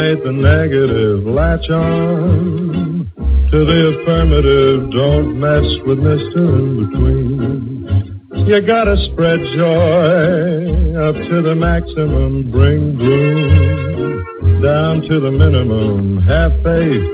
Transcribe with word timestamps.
eliminate 0.00 0.24
the 0.24 0.32
negative. 0.32 1.24
Latch 1.26 1.68
on 1.70 3.10
to 3.50 3.64
the 3.64 4.00
affirmative. 4.00 4.90
Don't 4.92 5.38
mess 5.38 5.64
with 5.86 5.98
Mr. 5.98 6.36
In 6.58 6.90
Between. 6.90 8.46
You 8.46 8.60
gotta 8.66 8.96
spread 9.12 9.40
joy 9.56 10.94
up 10.96 11.14
to 11.14 11.42
the 11.42 11.54
maximum. 11.54 12.50
Bring 12.50 12.96
gloom 12.96 14.62
down 14.62 15.02
to 15.02 15.20
the 15.20 15.30
minimum. 15.30 16.18
Have 16.22 16.52
faith. 16.62 17.04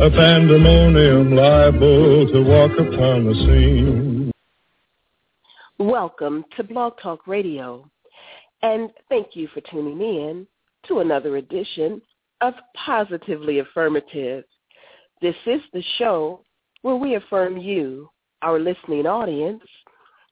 A 0.00 0.10
pandemonium 0.10 1.34
liable 1.36 2.26
to 2.32 2.42
walk 2.42 2.72
upon 2.78 3.26
the 3.26 3.34
scene. 3.34 4.19
Welcome 5.80 6.44
to 6.58 6.62
Blog 6.62 6.92
Talk 7.02 7.26
Radio, 7.26 7.90
and 8.60 8.90
thank 9.08 9.28
you 9.34 9.48
for 9.54 9.62
tuning 9.62 9.98
in 9.98 10.46
to 10.86 10.98
another 10.98 11.38
edition 11.38 12.02
of 12.42 12.52
Positively 12.76 13.60
Affirmative. 13.60 14.44
This 15.22 15.36
is 15.46 15.62
the 15.72 15.82
show 15.96 16.44
where 16.82 16.96
we 16.96 17.14
affirm 17.14 17.56
you, 17.56 18.10
our 18.42 18.58
listening 18.58 19.06
audience, 19.06 19.62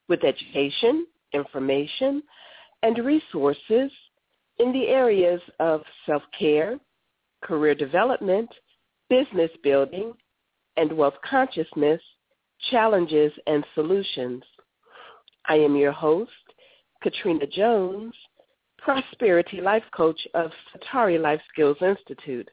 with 0.07 0.23
education, 0.23 1.07
information, 1.33 2.21
and 2.83 3.03
resources 3.03 3.91
in 4.59 4.71
the 4.71 4.87
areas 4.87 5.41
of 5.59 5.81
self-care, 6.05 6.79
career 7.41 7.73
development, 7.73 8.49
business 9.09 9.49
building, 9.63 10.13
and 10.77 10.93
wealth 10.93 11.17
consciousness, 11.27 12.01
challenges 12.69 13.31
and 13.47 13.65
solutions. 13.73 14.43
I 15.49 15.55
am 15.55 15.75
your 15.75 15.91
host, 15.91 16.31
Katrina 17.01 17.47
Jones, 17.47 18.13
Prosperity 18.77 19.61
Life 19.61 19.83
Coach 19.95 20.27
of 20.35 20.51
Satari 20.71 21.19
Life 21.19 21.41
Skills 21.51 21.77
Institute. 21.81 22.47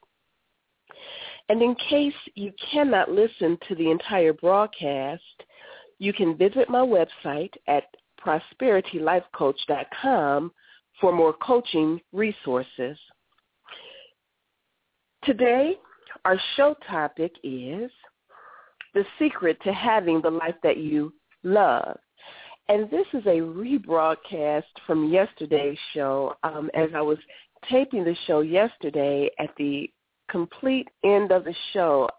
And 1.49 1.61
in 1.61 1.75
case 1.89 2.15
you 2.33 2.51
cannot 2.71 3.11
listen 3.11 3.59
to 3.67 3.75
the 3.75 3.91
entire 3.91 4.33
broadcast, 4.33 5.21
you 5.99 6.11
can 6.11 6.35
visit 6.35 6.69
my 6.69 6.79
website 6.79 7.53
at 7.67 7.83
prosperitylifecoach.com 8.25 10.51
for 10.99 11.11
more 11.13 11.33
coaching 11.33 12.01
resources. 12.11 12.97
Today, 15.23 15.75
our 16.25 16.39
show 16.55 16.75
topic 16.89 17.33
is 17.43 17.91
the 18.95 19.05
secret 19.19 19.59
to 19.63 19.71
having 19.71 20.19
the 20.21 20.31
life 20.31 20.55
that 20.63 20.77
you 20.77 21.13
love. 21.43 21.99
And 22.69 22.89
this 22.89 23.07
is 23.13 23.25
a 23.25 23.39
rebroadcast 23.39 24.63
from 24.85 25.09
yesterday's 25.11 25.77
show. 25.93 26.35
Um, 26.43 26.69
as 26.73 26.89
I 26.93 27.01
was 27.01 27.17
taping 27.69 28.03
the 28.03 28.15
show 28.25 28.41
yesterday 28.41 29.29
at 29.39 29.49
the 29.57 29.89
complete 30.29 30.89
end 31.03 31.31
of 31.31 31.45
the 31.45 31.55
show, 31.73 32.09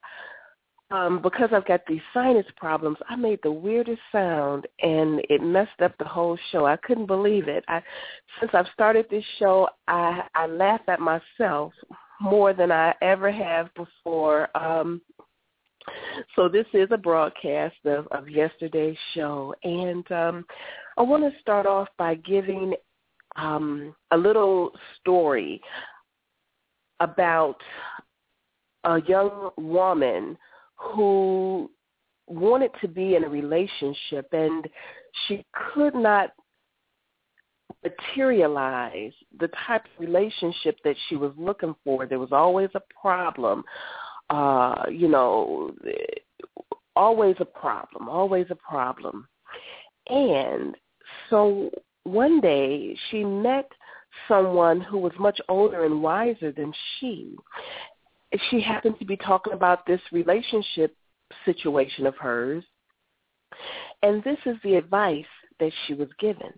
um, 0.91 1.21
because 1.21 1.51
I've 1.53 1.67
got 1.67 1.83
these 1.87 2.01
sinus 2.15 2.47
problems, 2.57 2.97
I 3.11 3.17
made 3.17 3.41
the 3.43 3.53
weirdest 3.53 4.01
sound 4.11 4.67
and 4.81 5.21
it 5.29 5.43
messed 5.43 5.83
up 5.83 5.93
the 5.99 6.07
whole 6.07 6.39
show. 6.51 6.65
I 6.65 6.77
couldn't 6.77 7.07
believe 7.07 7.47
it. 7.47 7.63
I, 7.69 7.83
since 8.41 8.53
I've 8.55 8.69
started 8.73 9.05
this 9.11 9.25
show, 9.39 9.69
I, 9.87 10.23
I 10.35 10.47
laugh 10.47 10.81
at 10.89 11.01
myself 11.01 11.75
more 12.21 12.55
than 12.55 12.73
I 12.73 12.95
ever 13.03 13.31
have 13.31 13.69
before. 13.75 14.49
Um, 14.57 15.03
so 16.37 16.49
this 16.49 16.67
is 16.73 16.89
a 16.91 16.97
broadcast 16.97 17.77
of, 17.85 18.07
of 18.09 18.29
yesterday's 18.29 18.97
show, 19.15 19.55
and 19.63 20.11
um, 20.13 20.45
I 20.97 21.03
want 21.03 21.23
to 21.23 21.41
start 21.41 21.67
off 21.67 21.89
by 21.97 22.15
giving 22.15 22.75
um, 23.37 23.95
a 24.11 24.17
little 24.17 24.73
story 25.01 25.61
about 27.01 27.57
a 28.85 29.01
young 29.07 29.51
woman 29.57 30.37
who 30.77 31.71
wanted 32.27 32.71
to 32.81 32.89
be 32.89 33.15
in 33.15 33.25
a 33.25 33.29
relationship 33.29 34.29
and 34.33 34.67
she 35.27 35.45
could 35.75 35.95
not 35.95 36.31
materialize 37.85 39.13
the 39.39 39.49
type 39.67 39.85
of 39.85 40.01
relationship 40.01 40.79
that 40.85 40.97
she 41.09 41.17
was 41.17 41.33
looking 41.37 41.75
for. 41.85 42.07
There 42.07 42.19
was 42.19 42.33
always 42.33 42.71
a 42.75 42.83
problem 43.01 43.65
uh, 44.31 44.85
you 44.91 45.09
know, 45.09 45.75
always 46.97 47.37
a 47.41 47.45
problem, 47.45 48.09
always 48.09 48.47
a 48.51 48.55
problem. 48.55 49.27
And 50.09 50.77
so 51.31 51.71
one 52.05 52.41
day 52.41 52.97
she 53.11 53.25
met 53.25 53.71
someone 54.27 54.81
who 54.81 54.99
was 54.99 55.13
much 55.19 55.41
older 55.49 55.85
and 55.85 56.03
wiser 56.03 56.53
than 56.53 56.73
she. 56.99 57.35
She 58.51 58.61
happened 58.61 58.99
to 58.99 59.05
be 59.05 59.17
talking 59.17 59.53
about 59.53 59.87
this 59.87 60.01
relationship 60.13 60.95
situation 61.45 62.07
of 62.07 62.17
hers. 62.17 62.65
And 64.03 64.23
this 64.25 64.39
is 64.47 64.57
the 64.63 64.75
advice 64.75 65.25
that 65.61 65.73
she 65.87 65.95
was 65.95 66.09
given. 66.19 66.53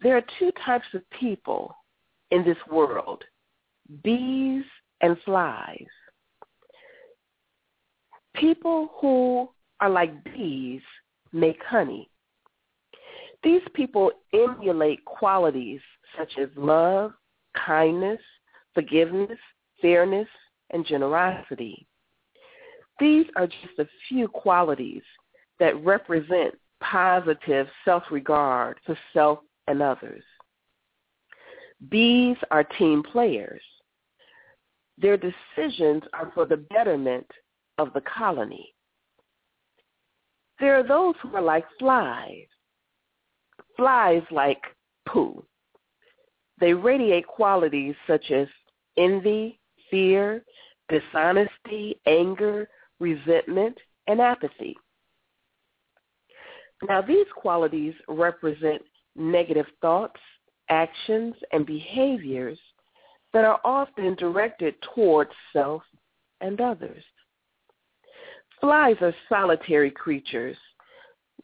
There 0.00 0.16
are 0.16 0.24
two 0.38 0.50
types 0.64 0.86
of 0.94 1.02
people 1.18 1.74
in 2.30 2.44
this 2.44 2.58
world, 2.70 3.22
bees 4.02 4.64
and 5.00 5.16
flies. 5.24 5.86
People 8.36 8.90
who 9.00 9.48
are 9.80 9.90
like 9.90 10.24
bees 10.24 10.82
make 11.32 11.62
honey. 11.64 12.08
These 13.42 13.62
people 13.74 14.10
emulate 14.32 15.04
qualities 15.04 15.80
such 16.18 16.32
as 16.38 16.48
love, 16.56 17.12
kindness, 17.66 18.20
forgiveness, 18.74 19.38
fairness, 19.80 20.28
and 20.70 20.86
generosity. 20.86 21.86
These 22.98 23.26
are 23.36 23.46
just 23.46 23.78
a 23.78 23.86
few 24.08 24.28
qualities 24.28 25.02
that 25.60 25.82
represent 25.84 26.54
positive 26.80 27.66
self-regard 27.84 28.78
for 28.84 28.98
self 29.12 29.40
and 29.66 29.82
others. 29.82 30.22
Bees 31.90 32.36
are 32.50 32.64
team 32.64 33.02
players. 33.02 33.62
Their 34.98 35.18
decisions 35.18 36.02
are 36.14 36.30
for 36.34 36.46
the 36.46 36.56
betterment 36.56 37.26
of 37.78 37.92
the 37.92 38.02
colony. 38.02 38.74
There 40.58 40.78
are 40.78 40.86
those 40.86 41.14
who 41.22 41.34
are 41.36 41.42
like 41.42 41.66
flies. 41.78 42.46
Flies 43.76 44.22
like 44.30 44.62
poo. 45.06 45.44
They 46.58 46.72
radiate 46.72 47.26
qualities 47.26 47.94
such 48.06 48.30
as 48.30 48.48
envy, 48.96 49.58
fear, 49.90 50.42
dishonesty, 50.88 52.00
anger, 52.06 52.68
resentment, 52.98 53.76
and 54.06 54.20
apathy. 54.20 54.76
Now 56.88 57.02
these 57.02 57.26
qualities 57.34 57.94
represent 58.08 58.82
negative 59.14 59.66
thoughts, 59.80 60.20
actions, 60.68 61.34
and 61.52 61.66
behaviors 61.66 62.58
that 63.32 63.44
are 63.44 63.60
often 63.64 64.14
directed 64.14 64.74
towards 64.94 65.30
self 65.52 65.82
and 66.40 66.60
others. 66.60 67.02
Flies 68.60 68.96
are 69.00 69.14
solitary 69.28 69.90
creatures. 69.90 70.56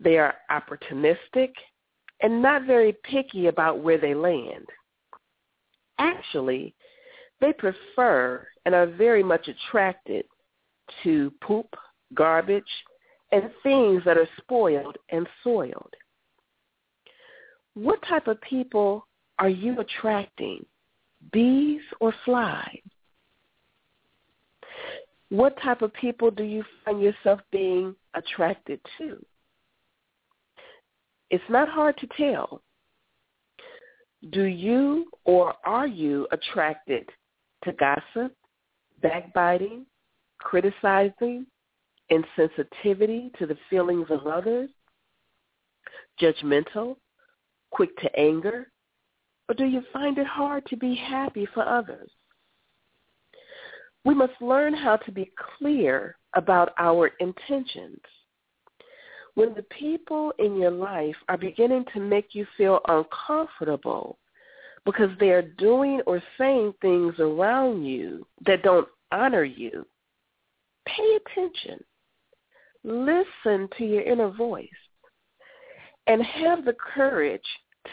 They 0.01 0.19
are 0.19 0.35
opportunistic 0.51 1.53
and 2.21 2.41
not 2.41 2.65
very 2.67 2.97
picky 3.05 3.49
about 3.49 3.81
where 3.81 3.99
they 3.99 4.15
land. 4.15 4.67
Actually, 5.99 6.75
they 7.41 7.53
prefer 7.53 8.47
and 8.65 8.75
are 8.75 8.87
very 8.87 9.23
much 9.23 9.49
attracted 9.49 10.25
to 11.03 11.33
poop, 11.43 11.67
garbage, 12.15 12.65
and 13.33 13.51
things 13.63 14.03
that 14.05 14.17
are 14.19 14.29
spoiled 14.39 14.97
and 15.11 15.27
soiled. 15.43 15.95
What 17.75 18.03
type 18.07 18.29
of 18.29 18.41
people 18.43 19.07
are 19.39 19.49
you 19.49 19.81
attracting, 19.81 20.65
bees 21.33 21.81
or 22.01 22.15
flies? 22.25 22.81
What 25.33 25.59
type 25.63 25.81
of 25.81 25.95
people 25.95 26.31
do 26.31 26.43
you 26.43 26.63
find 26.85 27.01
yourself 27.01 27.41
being 27.51 27.97
attracted 28.13 28.79
to? 28.99 29.17
It's 31.31 31.43
not 31.49 31.71
hard 31.71 31.97
to 31.97 32.07
tell. 32.19 32.61
Do 34.31 34.43
you 34.43 35.07
or 35.25 35.55
are 35.65 35.87
you 35.87 36.29
attracted 36.33 37.09
to 37.65 37.73
gossip, 37.73 38.37
backbiting, 39.01 39.87
criticizing, 40.37 41.47
insensitivity 42.11 43.35
to 43.39 43.47
the 43.47 43.57
feelings 43.71 44.09
of 44.11 44.27
others, 44.27 44.69
judgmental, 46.21 46.97
quick 47.71 47.97
to 48.01 48.21
anger, 48.21 48.71
or 49.49 49.55
do 49.55 49.65
you 49.65 49.83
find 49.95 50.19
it 50.19 50.27
hard 50.27 50.67
to 50.67 50.77
be 50.77 50.95
happy 50.95 51.49
for 51.55 51.67
others? 51.67 52.11
We 54.05 54.15
must 54.15 54.41
learn 54.41 54.75
how 54.75 54.97
to 54.97 55.13
be 55.13 55.31
clear 55.59 56.17
about 56.35 56.73
our 56.79 57.09
intentions. 57.21 58.01
When 59.35 59.55
the 59.55 59.65
people 59.65 60.33
in 60.39 60.57
your 60.57 60.71
life 60.71 61.17
are 61.29 61.39
beginning 61.39 61.85
to 61.95 62.01
make 62.01 62.35
you 62.35 62.47
feel 62.57 62.81
uncomfortable 62.89 64.19
because 64.85 65.11
they 65.19 65.31
are 65.31 65.43
doing 65.43 66.03
or 66.07 66.23
saying 66.37 66.75
things 66.83 67.15
around 67.19 67.85
you 67.85 68.27
that 68.47 68.63
don't 68.63 68.89
honor 69.11 69.45
you, 69.45 69.87
pay 70.87 71.19
attention. 71.25 71.83
Listen 72.85 73.69
to 73.79 73.85
your 73.85 74.03
inner 74.03 74.31
voice 74.31 74.69
and 76.09 76.23
have 76.23 76.65
the 76.65 76.75
courage 76.95 77.41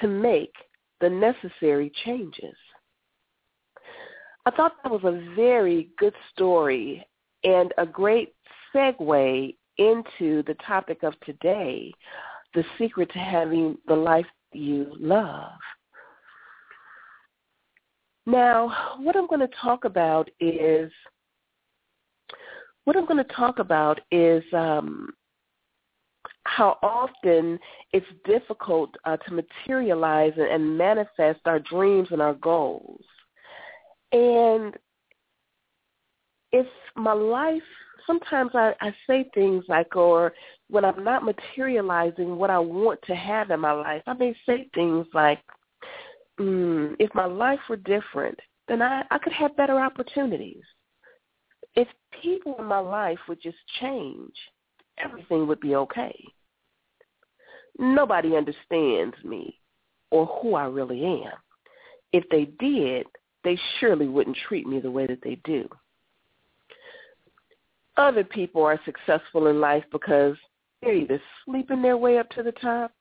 to 0.02 0.08
make 0.08 0.54
the 1.00 1.10
necessary 1.10 1.92
changes. 2.04 2.56
I 4.46 4.52
thought 4.52 4.74
that 4.84 4.92
was 4.92 5.04
a 5.04 5.36
very 5.36 5.90
good 5.98 6.14
story 6.32 7.06
and 7.44 7.74
a 7.78 7.86
great 7.86 8.34
segue 8.74 9.56
into 9.78 10.44
the 10.44 10.56
topic 10.66 11.04
of 11.04 11.14
today, 11.22 11.92
the 12.54 12.64
secret 12.78 13.12
to 13.14 13.20
having 13.20 13.78
the 13.88 13.96
life 13.96 14.26
you 14.54 14.92
love. 15.00 15.52
Now, 18.26 18.96
what 19.00 19.16
I'm 19.16 19.28
going 19.28 19.40
to 19.40 19.56
talk 19.62 19.86
about 19.86 20.30
is 20.40 20.92
what 22.86 22.96
I'm 22.96 23.06
going 23.06 23.24
to 23.24 23.34
talk 23.34 23.60
about 23.60 24.00
is 24.12 24.44
um, 24.54 25.10
how 26.44 26.78
often 26.82 27.60
it's 27.94 28.06
difficult 28.26 28.94
uh, 29.06 29.18
to 29.18 29.34
materialize 29.34 30.34
and 30.38 30.78
manifest 30.78 31.40
our 31.46 31.60
dreams 31.60 32.10
and 32.12 32.22
our 32.22 32.34
goals. 32.36 33.02
And 34.12 34.76
if 36.52 36.68
my 36.96 37.14
life, 37.14 37.62
sometimes 38.08 38.52
I, 38.54 38.74
I 38.82 38.94
say 39.08 39.30
things 39.34 39.64
like, 39.68 39.96
or 39.96 40.34
when 40.70 40.86
I'm 40.86 41.04
not 41.04 41.24
materializing 41.24 42.36
what 42.38 42.50
I 42.50 42.60
want 42.60 43.00
to 43.04 43.16
have 43.16 43.52
in 43.52 43.60
my 43.60 43.72
life, 43.72 44.02
I 44.08 44.14
may 44.14 44.36
say 44.46 44.70
things 44.74 45.06
like, 45.14 45.40
mm, 46.40 46.96
if 47.00 47.14
my 47.14 47.26
life 47.26 47.60
were 47.70 47.78
different, 47.78 48.40
then 48.68 48.82
I, 48.82 49.04
I 49.12 49.18
could 49.20 49.34
have 49.34 49.58
better 49.58 49.80
opportunities. 49.80 50.64
If 51.76 51.88
people 52.22 52.56
in 52.60 52.66
my 52.66 52.80
life 52.80 53.20
would 53.28 53.42
just 53.42 53.58
change, 53.80 54.34
everything 54.98 55.48
would 55.48 55.60
be 55.60 55.76
okay. 55.76 56.16
Nobody 57.78 58.36
understands 58.36 59.16
me 59.24 59.60
or 60.12 60.26
who 60.26 60.56
I 60.56 60.66
really 60.66 61.04
am. 61.06 61.32
If 62.12 62.24
they 62.30 62.46
did, 62.60 63.06
they 63.44 63.58
surely 63.80 64.08
wouldn't 64.08 64.38
treat 64.48 64.68
me 64.68 64.80
the 64.80 64.92
way 64.92 65.08
that 65.08 65.22
they 65.24 65.40
do. 65.44 65.68
Other 67.98 68.24
people 68.24 68.64
are 68.64 68.80
successful 68.86 69.48
in 69.48 69.60
life 69.60 69.84
because 69.92 70.36
they're 70.82 70.96
either 70.96 71.22
sleeping 71.46 71.82
their 71.82 71.98
way 71.98 72.18
up 72.18 72.30
to 72.32 72.44
the 72.44 72.54
top 72.54 72.92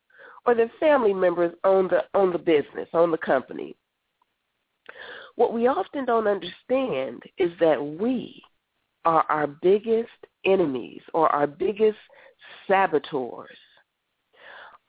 or 0.46 0.54
their 0.54 0.70
family 0.80 1.12
members 1.12 1.54
own 1.64 1.88
the 1.88 2.04
own 2.14 2.32
the 2.32 2.38
business, 2.38 2.88
own 2.92 3.10
the 3.10 3.18
company. 3.18 3.76
What 5.36 5.52
we 5.52 5.68
often 5.68 6.04
don't 6.04 6.26
understand 6.26 7.22
is 7.36 7.52
that 7.60 7.80
we 7.80 8.42
are 9.04 9.24
our 9.28 9.46
biggest 9.46 10.08
enemies 10.44 11.02
or 11.14 11.28
our 11.28 11.46
biggest 11.46 11.98
saboteurs. 12.66 13.56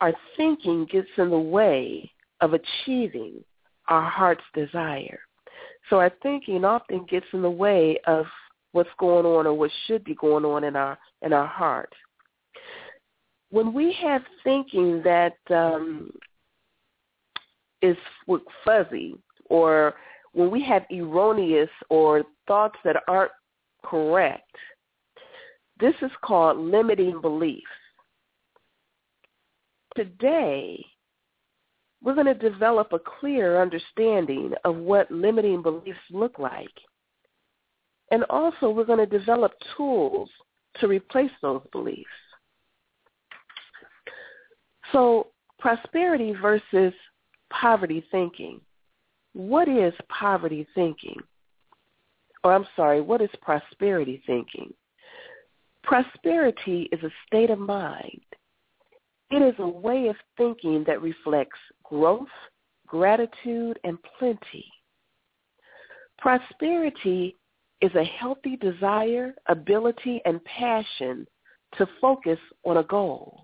Our 0.02 0.14
thinking 0.38 0.86
gets 0.92 1.10
in 1.18 1.30
the 1.30 1.38
way 1.38 2.10
of 2.42 2.54
achieving 2.54 3.44
our 3.90 4.10
heart's 4.10 4.44
desire. 4.56 5.20
So 5.90 5.98
our 5.98 6.12
thinking 6.22 6.66
often 6.66 7.06
gets 7.10 7.26
in 7.34 7.42
the 7.42 7.50
way 7.50 8.00
of 8.06 8.26
what's 8.72 8.90
going 9.00 9.26
on 9.26 9.48
or 9.48 9.54
what 9.54 9.72
should 9.88 10.04
be 10.04 10.16
going 10.16 10.46
on 10.46 10.64
in 10.64 10.76
our 10.76 10.98
in 11.22 11.34
our 11.34 11.48
heart. 11.48 11.94
When 13.52 13.74
we 13.74 13.96
have 14.02 14.22
thinking 14.44 15.02
that 15.04 15.38
um, 15.50 16.12
is 17.82 17.98
fuzzy, 18.64 19.16
or 19.46 19.96
when 20.34 20.52
we 20.52 20.64
have 20.64 20.84
erroneous 20.92 21.70
or 21.90 22.24
thoughts 22.48 22.78
that 22.84 22.98
aren't 23.08 23.32
correct, 23.84 24.56
this 25.80 25.96
is 26.02 26.12
called 26.24 26.58
limiting 26.58 27.20
beliefs. 27.22 27.66
Today, 29.96 30.86
we're 32.04 32.16
going 32.16 32.26
to 32.26 32.34
develop 32.34 32.94
a 32.94 33.00
clear 33.00 33.62
understanding 33.62 34.54
of 34.64 34.76
what 34.76 35.12
limiting 35.12 35.62
beliefs 35.62 36.00
look 36.12 36.40
like. 36.40 36.72
And 38.12 38.24
also 38.30 38.70
we're 38.70 38.86
going 38.86 39.00
to 39.00 39.18
develop 39.18 39.52
tools 39.76 40.30
to 40.80 40.88
replace 40.88 41.32
those 41.42 41.62
beliefs. 41.72 42.10
So 44.92 45.28
prosperity 45.60 46.34
versus 46.42 46.94
poverty 47.52 48.04
thinking. 48.12 48.62
What 49.34 49.68
is 49.68 49.94
poverty 50.08 50.66
thinking? 50.74 51.18
Or 52.44 52.54
I'm 52.54 52.66
sorry, 52.76 53.02
what 53.02 53.22
is 53.22 53.30
prosperity 53.42 54.24
thinking? 54.26 54.74
Prosperity 55.84 56.90
is 56.92 57.04
a 57.04 57.12
state 57.28 57.50
of 57.50 57.60
mind 57.60 58.22
it 59.32 59.42
is 59.44 59.54
a 59.60 59.68
way 59.68 60.08
of 60.08 60.16
thinking 60.38 60.84
that 60.88 61.02
reflects 61.02 61.60
growth, 61.90 62.28
gratitude, 62.88 63.80
and 63.84 63.98
plenty. 64.18 64.66
Prosperity 66.18 67.38
is 67.82 67.94
a 67.96 68.04
healthy 68.04 68.58
desire, 68.58 69.34
ability, 69.48 70.22
and 70.26 70.44
passion 70.46 71.26
to 71.78 71.88
focus 72.02 72.40
on 72.66 72.78
a 72.78 72.84
goal. 72.84 73.44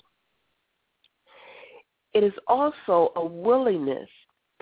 It 2.13 2.23
is 2.23 2.33
also 2.47 3.11
a 3.15 3.25
willingness 3.25 4.09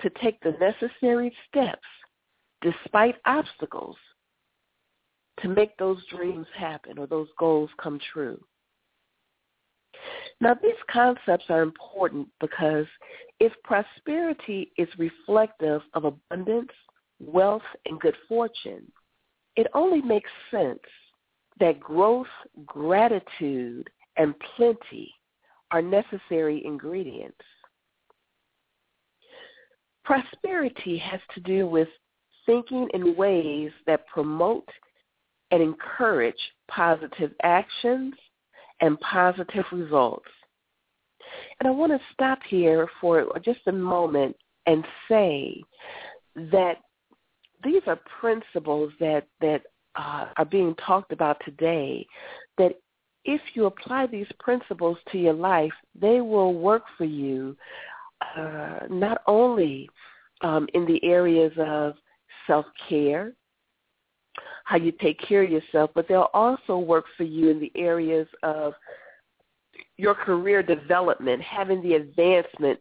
to 0.00 0.10
take 0.22 0.40
the 0.40 0.56
necessary 0.60 1.32
steps 1.48 1.80
despite 2.62 3.16
obstacles 3.26 3.96
to 5.40 5.48
make 5.48 5.76
those 5.76 5.98
dreams 6.06 6.46
happen 6.56 6.98
or 6.98 7.06
those 7.06 7.28
goals 7.38 7.70
come 7.80 7.98
true. 8.12 8.40
Now, 10.40 10.54
these 10.54 10.72
concepts 10.90 11.44
are 11.48 11.62
important 11.62 12.28
because 12.40 12.86
if 13.40 13.52
prosperity 13.62 14.72
is 14.78 14.88
reflective 14.98 15.82
of 15.94 16.04
abundance, 16.04 16.72
wealth, 17.20 17.62
and 17.86 18.00
good 18.00 18.16
fortune, 18.28 18.90
it 19.56 19.66
only 19.74 20.02
makes 20.02 20.30
sense 20.50 20.80
that 21.60 21.80
growth, 21.80 22.26
gratitude, 22.66 23.88
and 24.16 24.34
plenty 24.56 25.12
are 25.70 25.82
necessary 25.82 26.64
ingredients. 26.64 27.36
Prosperity 30.04 30.98
has 30.98 31.20
to 31.34 31.40
do 31.40 31.66
with 31.66 31.88
thinking 32.44 32.88
in 32.92 33.16
ways 33.16 33.70
that 33.86 34.06
promote 34.06 34.68
and 35.50 35.62
encourage 35.62 36.36
positive 36.68 37.32
actions, 37.42 38.14
and 38.80 38.98
positive 39.00 39.64
results. 39.72 40.28
And 41.58 41.68
I 41.68 41.70
want 41.70 41.92
to 41.92 42.00
stop 42.12 42.38
here 42.48 42.88
for 43.00 43.26
just 43.44 43.60
a 43.66 43.72
moment 43.72 44.36
and 44.66 44.84
say 45.08 45.62
that 46.36 46.76
these 47.62 47.82
are 47.86 47.98
principles 48.20 48.92
that, 49.00 49.26
that 49.40 49.62
uh, 49.96 50.26
are 50.36 50.44
being 50.44 50.74
talked 50.86 51.12
about 51.12 51.40
today 51.44 52.06
that 52.58 52.74
if 53.24 53.40
you 53.54 53.66
apply 53.66 54.06
these 54.06 54.26
principles 54.38 54.98
to 55.10 55.18
your 55.18 55.32
life, 55.32 55.72
they 55.98 56.20
will 56.20 56.54
work 56.54 56.82
for 56.98 57.04
you 57.04 57.56
uh, 58.36 58.80
not 58.90 59.22
only 59.26 59.88
um, 60.42 60.66
in 60.74 60.84
the 60.86 61.02
areas 61.04 61.52
of 61.58 61.94
self-care, 62.46 63.32
how 64.64 64.76
you 64.76 64.92
take 64.92 65.18
care 65.20 65.42
of 65.44 65.50
yourself, 65.50 65.90
but 65.94 66.08
they'll 66.08 66.30
also 66.34 66.78
work 66.78 67.04
for 67.16 67.24
you 67.24 67.50
in 67.50 67.60
the 67.60 67.72
areas 67.76 68.26
of 68.42 68.74
your 69.96 70.14
career 70.14 70.62
development, 70.62 71.40
having 71.42 71.82
the 71.82 71.94
advancement, 71.94 72.80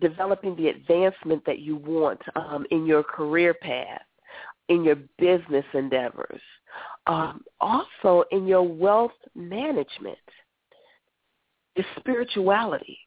developing 0.00 0.56
the 0.56 0.68
advancement 0.68 1.44
that 1.44 1.58
you 1.58 1.76
want 1.76 2.20
um, 2.34 2.64
in 2.70 2.86
your 2.86 3.02
career 3.02 3.54
path, 3.54 4.02
in 4.68 4.84
your 4.84 4.96
business 5.18 5.64
endeavors, 5.74 6.40
Um, 7.06 7.44
also 7.60 8.24
in 8.30 8.46
your 8.46 8.62
wealth 8.62 9.18
management 9.34 10.18
is 11.76 11.84
spirituality. 11.98 12.98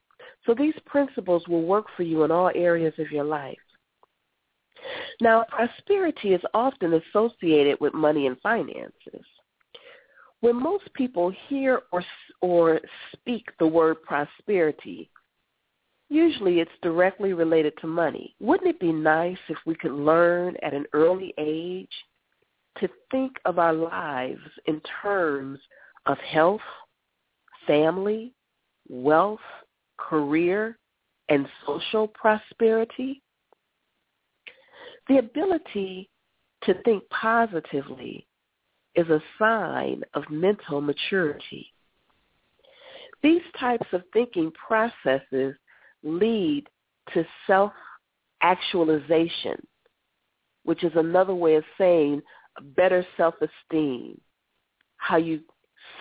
So 0.45 0.53
these 0.53 0.73
principles 0.85 1.47
will 1.47 1.63
work 1.63 1.87
for 1.95 2.03
you 2.03 2.23
in 2.23 2.31
all 2.31 2.51
areas 2.55 2.93
of 2.97 3.11
your 3.11 3.25
life. 3.25 3.57
Now, 5.21 5.45
prosperity 5.49 6.33
is 6.33 6.41
often 6.53 6.93
associated 6.93 7.77
with 7.79 7.93
money 7.93 8.27
and 8.27 8.39
finances. 8.41 9.25
When 10.41 10.55
most 10.55 10.93
people 10.93 11.33
hear 11.47 11.81
or, 11.91 12.03
or 12.41 12.79
speak 13.13 13.45
the 13.59 13.67
word 13.67 14.01
prosperity, 14.03 15.09
usually 16.09 16.59
it's 16.59 16.71
directly 16.81 17.33
related 17.33 17.73
to 17.81 17.87
money. 17.87 18.35
Wouldn't 18.39 18.69
it 18.69 18.79
be 18.79 18.91
nice 18.91 19.37
if 19.49 19.57
we 19.65 19.75
could 19.75 19.91
learn 19.91 20.55
at 20.63 20.73
an 20.73 20.85
early 20.93 21.33
age 21.37 21.91
to 22.79 22.89
think 23.11 23.33
of 23.45 23.59
our 23.59 23.73
lives 23.73 24.41
in 24.65 24.81
terms 25.01 25.59
of 26.05 26.17
health, 26.19 26.61
family, 27.67 28.33
wealth, 28.87 29.39
career, 29.97 30.77
and 31.27 31.47
social 31.65 32.07
prosperity? 32.07 33.21
The 35.09 35.17
ability 35.17 36.09
to 36.63 36.73
think 36.83 37.03
positively 37.09 38.25
is 38.95 39.09
a 39.09 39.21
sign 39.37 40.03
of 40.13 40.23
mental 40.29 40.79
maturity. 40.81 41.73
These 43.21 43.41
types 43.59 43.87
of 43.91 44.03
thinking 44.13 44.51
processes 44.51 45.55
lead 46.03 46.69
to 47.13 47.25
self-actualization, 47.47 49.67
which 50.63 50.83
is 50.83 50.91
another 50.95 51.33
way 51.33 51.55
of 51.55 51.63
saying 51.77 52.21
better 52.77 53.05
self-esteem, 53.17 54.21
how 54.97 55.17
you 55.17 55.41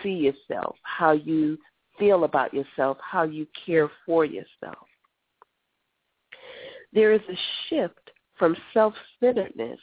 see 0.02 0.32
yourself, 0.48 0.76
how 0.82 1.12
you 1.12 1.56
feel 1.98 2.24
about 2.24 2.52
yourself, 2.52 2.98
how 3.00 3.22
you 3.22 3.46
care 3.66 3.88
for 4.04 4.24
yourself. 4.24 4.86
There 6.92 7.12
is 7.12 7.20
a 7.28 7.36
shift 7.68 8.07
from 8.38 8.56
self-centeredness 8.72 9.80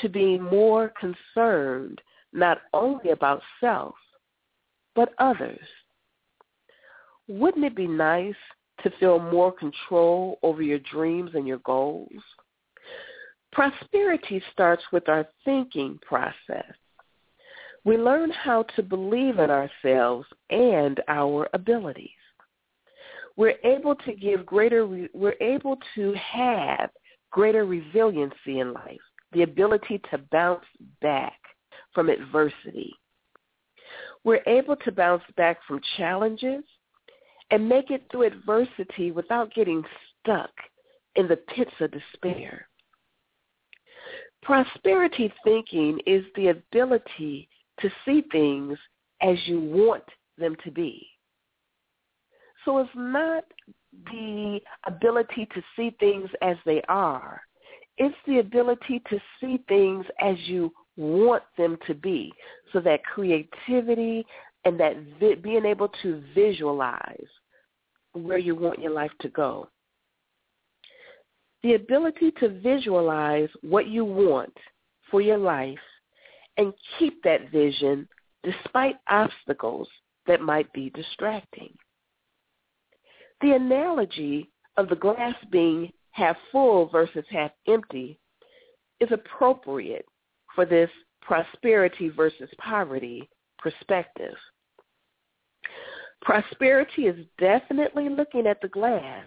to 0.00 0.08
being 0.08 0.42
more 0.42 0.92
concerned 0.98 2.00
not 2.32 2.58
only 2.72 3.10
about 3.10 3.42
self, 3.60 3.94
but 4.94 5.12
others. 5.18 5.58
Wouldn't 7.28 7.64
it 7.64 7.76
be 7.76 7.86
nice 7.86 8.34
to 8.82 8.90
feel 8.98 9.18
more 9.18 9.52
control 9.52 10.38
over 10.42 10.62
your 10.62 10.78
dreams 10.78 11.30
and 11.34 11.46
your 11.46 11.58
goals? 11.58 12.10
Prosperity 13.52 14.42
starts 14.52 14.82
with 14.92 15.08
our 15.08 15.26
thinking 15.44 15.98
process. 16.02 16.72
We 17.84 17.96
learn 17.96 18.30
how 18.30 18.64
to 18.76 18.82
believe 18.82 19.38
in 19.38 19.50
ourselves 19.50 20.26
and 20.50 21.00
our 21.08 21.48
abilities. 21.54 22.10
We're 23.36 23.58
able 23.64 23.94
to 23.94 24.12
give 24.12 24.44
greater, 24.44 24.86
we're 24.86 25.40
able 25.40 25.78
to 25.94 26.14
have 26.14 26.90
greater 27.30 27.64
resiliency 27.64 28.60
in 28.60 28.72
life, 28.72 29.00
the 29.32 29.42
ability 29.42 30.00
to 30.10 30.18
bounce 30.30 30.64
back 31.00 31.38
from 31.94 32.08
adversity. 32.08 32.92
We're 34.24 34.42
able 34.46 34.76
to 34.76 34.92
bounce 34.92 35.22
back 35.36 35.58
from 35.66 35.80
challenges 35.96 36.64
and 37.50 37.68
make 37.68 37.90
it 37.90 38.04
through 38.10 38.24
adversity 38.24 39.10
without 39.10 39.54
getting 39.54 39.82
stuck 40.20 40.50
in 41.16 41.26
the 41.26 41.36
pits 41.36 41.72
of 41.80 41.90
despair. 41.90 42.68
Prosperity 44.42 45.32
thinking 45.44 46.00
is 46.06 46.24
the 46.34 46.48
ability 46.48 47.48
to 47.80 47.90
see 48.04 48.22
things 48.32 48.78
as 49.22 49.36
you 49.46 49.60
want 49.60 50.04
them 50.38 50.56
to 50.64 50.70
be. 50.70 51.06
So 52.64 52.78
it's 52.78 52.90
not 52.94 53.44
the 54.06 54.60
ability 54.86 55.48
to 55.54 55.62
see 55.76 55.94
things 55.98 56.28
as 56.42 56.56
they 56.64 56.82
are. 56.88 57.40
It's 57.98 58.16
the 58.26 58.38
ability 58.38 59.02
to 59.10 59.20
see 59.40 59.62
things 59.68 60.06
as 60.20 60.36
you 60.46 60.72
want 60.96 61.42
them 61.58 61.76
to 61.86 61.94
be. 61.94 62.32
So 62.72 62.80
that 62.80 63.04
creativity 63.04 64.24
and 64.64 64.78
that 64.78 64.96
vi- 65.18 65.34
being 65.36 65.64
able 65.64 65.88
to 66.02 66.22
visualize 66.34 67.26
where 68.12 68.38
you 68.38 68.54
want 68.54 68.80
your 68.80 68.92
life 68.92 69.12
to 69.20 69.28
go. 69.28 69.68
The 71.62 71.74
ability 71.74 72.32
to 72.40 72.48
visualize 72.60 73.48
what 73.62 73.86
you 73.86 74.04
want 74.04 74.56
for 75.10 75.20
your 75.20 75.38
life 75.38 75.78
and 76.56 76.72
keep 76.98 77.22
that 77.22 77.50
vision 77.50 78.08
despite 78.42 78.96
obstacles 79.08 79.88
that 80.26 80.40
might 80.40 80.72
be 80.72 80.90
distracting. 80.90 81.74
The 83.40 83.52
analogy 83.52 84.50
of 84.76 84.88
the 84.88 84.96
glass 84.96 85.34
being 85.50 85.92
half 86.10 86.36
full 86.52 86.88
versus 86.88 87.24
half 87.30 87.50
empty 87.68 88.18
is 89.00 89.10
appropriate 89.12 90.06
for 90.54 90.66
this 90.66 90.90
prosperity 91.22 92.08
versus 92.08 92.50
poverty 92.58 93.28
perspective. 93.58 94.34
Prosperity 96.22 97.06
is 97.06 97.24
definitely 97.38 98.08
looking 98.08 98.46
at 98.46 98.60
the 98.60 98.68
glass 98.68 99.24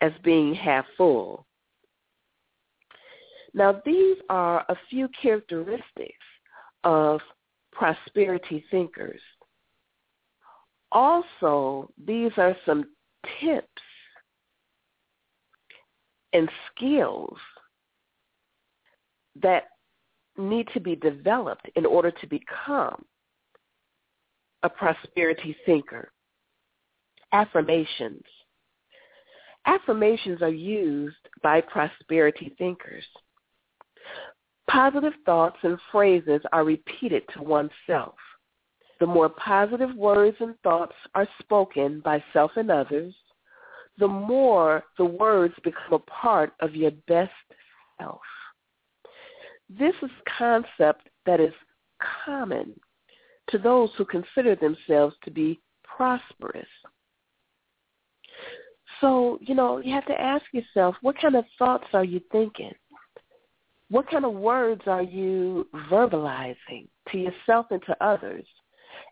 as 0.00 0.12
being 0.24 0.54
half 0.54 0.84
full. 0.96 1.46
Now, 3.54 3.80
these 3.84 4.16
are 4.28 4.64
a 4.68 4.76
few 4.88 5.08
characteristics 5.20 6.24
of 6.84 7.20
prosperity 7.70 8.64
thinkers. 8.70 9.20
Also, 10.90 11.90
these 12.04 12.32
are 12.36 12.56
some 12.66 12.86
tips 13.40 13.66
and 16.32 16.48
skills 16.74 17.36
that 19.40 19.64
need 20.36 20.68
to 20.72 20.80
be 20.80 20.96
developed 20.96 21.68
in 21.76 21.84
order 21.86 22.10
to 22.10 22.26
become 22.26 23.04
a 24.62 24.68
prosperity 24.68 25.56
thinker. 25.66 26.10
Affirmations. 27.32 28.22
Affirmations 29.66 30.42
are 30.42 30.50
used 30.50 31.16
by 31.42 31.60
prosperity 31.60 32.54
thinkers. 32.58 33.04
Positive 34.68 35.12
thoughts 35.24 35.56
and 35.62 35.78
phrases 35.90 36.40
are 36.52 36.64
repeated 36.64 37.22
to 37.34 37.42
oneself. 37.42 38.14
The 39.00 39.06
more 39.06 39.28
positive 39.28 39.94
words 39.96 40.36
and 40.40 40.54
thoughts 40.62 40.94
are 41.14 41.28
spoken 41.40 42.00
by 42.04 42.22
self 42.32 42.52
and 42.56 42.70
others, 42.70 43.14
the 43.98 44.08
more 44.08 44.84
the 44.98 45.04
words 45.04 45.54
become 45.64 45.92
a 45.92 45.98
part 45.98 46.52
of 46.60 46.74
your 46.74 46.92
best 47.08 47.32
self. 48.00 48.20
This 49.68 49.94
is 50.02 50.10
a 50.10 50.30
concept 50.38 51.08
that 51.26 51.40
is 51.40 51.52
common 52.24 52.78
to 53.48 53.58
those 53.58 53.90
who 53.96 54.04
consider 54.04 54.54
themselves 54.54 55.14
to 55.24 55.30
be 55.30 55.60
prosperous. 55.84 56.66
So, 59.00 59.38
you 59.40 59.54
know, 59.54 59.78
you 59.78 59.92
have 59.94 60.06
to 60.06 60.20
ask 60.20 60.44
yourself, 60.52 60.94
what 61.02 61.20
kind 61.20 61.34
of 61.34 61.44
thoughts 61.58 61.86
are 61.92 62.04
you 62.04 62.20
thinking? 62.30 62.72
What 63.88 64.08
kind 64.08 64.24
of 64.24 64.32
words 64.32 64.82
are 64.86 65.02
you 65.02 65.68
verbalizing 65.90 66.88
to 67.10 67.18
yourself 67.18 67.66
and 67.70 67.82
to 67.86 68.04
others? 68.04 68.46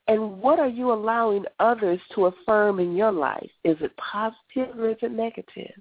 And 0.09 0.41
what 0.41 0.59
are 0.59 0.69
you 0.69 0.93
allowing 0.93 1.45
others 1.59 2.01
to 2.15 2.27
affirm 2.27 2.81
in 2.81 2.97
your 2.97 3.13
life? 3.13 3.51
Is 3.65 3.77
it 3.81 3.93
positive 3.97 4.79
or 4.79 4.91
is 4.91 4.97
it 5.03 5.13
negative? 5.13 5.81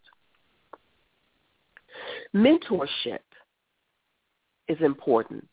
Mentorship 2.36 3.20
is 4.68 4.78
important. 4.82 5.50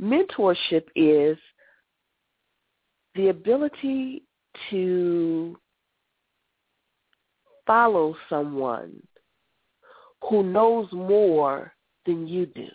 Mentorship 0.00 0.84
is 0.96 1.36
the 3.14 3.28
ability 3.28 4.22
to 4.70 5.58
follow 7.66 8.16
someone 8.28 9.00
who 10.28 10.42
knows 10.42 10.88
more 10.92 11.72
than 12.06 12.26
you 12.26 12.46
do. 12.46 12.68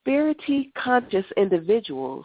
Spiritually 0.00 0.72
conscious 0.76 1.24
individuals 1.36 2.24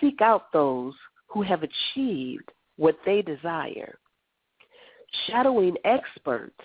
seek 0.00 0.20
out 0.20 0.52
those 0.52 0.94
who 1.26 1.42
have 1.42 1.62
achieved 1.62 2.50
what 2.76 2.98
they 3.04 3.22
desire. 3.22 3.98
Shadowing 5.26 5.76
experts 5.84 6.60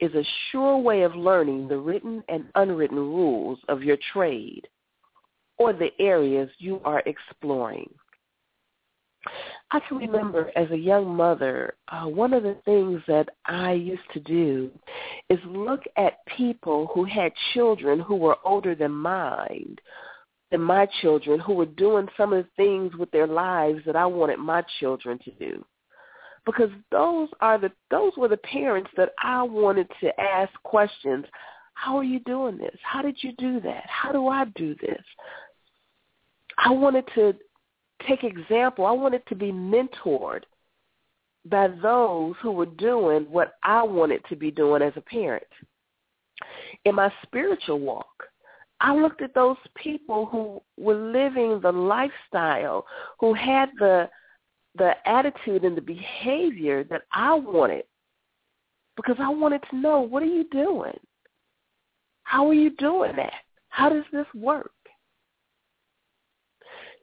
is 0.00 0.14
a 0.14 0.26
sure 0.50 0.78
way 0.78 1.02
of 1.02 1.14
learning 1.14 1.68
the 1.68 1.78
written 1.78 2.22
and 2.28 2.46
unwritten 2.54 2.98
rules 2.98 3.58
of 3.68 3.82
your 3.82 3.98
trade 4.12 4.66
or 5.58 5.72
the 5.72 5.90
areas 6.00 6.50
you 6.58 6.80
are 6.84 7.02
exploring. 7.06 7.88
I 9.70 9.80
can 9.88 9.98
remember 9.98 10.50
as 10.56 10.70
a 10.70 10.76
young 10.76 11.14
mother, 11.14 11.74
uh, 11.88 12.04
one 12.04 12.34
of 12.34 12.42
the 12.42 12.56
things 12.64 13.00
that 13.06 13.28
I 13.46 13.72
used 13.72 14.02
to 14.12 14.20
do 14.20 14.70
is 15.30 15.38
look 15.46 15.80
at 15.96 16.26
people 16.36 16.90
who 16.92 17.04
had 17.04 17.32
children 17.54 18.00
who 18.00 18.16
were 18.16 18.36
older 18.44 18.74
than 18.74 18.90
mine, 18.90 19.76
than 20.52 20.60
my 20.60 20.86
children 21.00 21.40
who 21.40 21.54
were 21.54 21.66
doing 21.66 22.06
some 22.16 22.32
of 22.32 22.44
the 22.44 22.50
things 22.56 22.94
with 22.94 23.10
their 23.10 23.26
lives 23.26 23.80
that 23.86 23.96
I 23.96 24.06
wanted 24.06 24.38
my 24.38 24.62
children 24.78 25.18
to 25.24 25.30
do. 25.32 25.64
Because 26.44 26.70
those 26.90 27.28
are 27.40 27.58
the 27.58 27.72
those 27.90 28.12
were 28.16 28.28
the 28.28 28.36
parents 28.36 28.90
that 28.96 29.12
I 29.22 29.42
wanted 29.42 29.88
to 30.00 30.20
ask 30.20 30.52
questions. 30.62 31.24
How 31.74 31.96
are 31.96 32.04
you 32.04 32.20
doing 32.20 32.58
this? 32.58 32.76
How 32.82 33.00
did 33.00 33.16
you 33.22 33.32
do 33.38 33.60
that? 33.60 33.84
How 33.88 34.12
do 34.12 34.28
I 34.28 34.44
do 34.54 34.76
this? 34.80 35.02
I 36.58 36.70
wanted 36.70 37.04
to 37.14 37.34
take 38.06 38.24
example. 38.24 38.84
I 38.84 38.92
wanted 38.92 39.26
to 39.28 39.34
be 39.34 39.52
mentored 39.52 40.42
by 41.46 41.68
those 41.68 42.34
who 42.42 42.52
were 42.52 42.66
doing 42.66 43.22
what 43.30 43.54
I 43.62 43.82
wanted 43.82 44.22
to 44.28 44.36
be 44.36 44.50
doing 44.50 44.82
as 44.82 44.92
a 44.96 45.00
parent. 45.00 45.46
In 46.84 46.96
my 46.96 47.12
spiritual 47.22 47.80
walk, 47.80 48.24
I 48.82 48.94
looked 48.94 49.22
at 49.22 49.32
those 49.32 49.56
people 49.76 50.26
who 50.26 50.60
were 50.76 50.94
living 50.94 51.60
the 51.60 51.70
lifestyle, 51.70 52.84
who 53.20 53.32
had 53.32 53.70
the 53.78 54.10
the 54.74 54.92
attitude 55.06 55.64
and 55.64 55.76
the 55.76 55.82
behavior 55.82 56.82
that 56.84 57.02
I 57.12 57.34
wanted 57.34 57.84
because 58.96 59.16
I 59.18 59.28
wanted 59.28 59.62
to 59.70 59.76
know 59.76 60.00
what 60.00 60.22
are 60.22 60.26
you 60.26 60.44
doing? 60.50 60.98
How 62.24 62.48
are 62.48 62.54
you 62.54 62.70
doing 62.76 63.14
that? 63.16 63.34
How 63.68 63.88
does 63.88 64.04
this 64.12 64.26
work? 64.34 64.72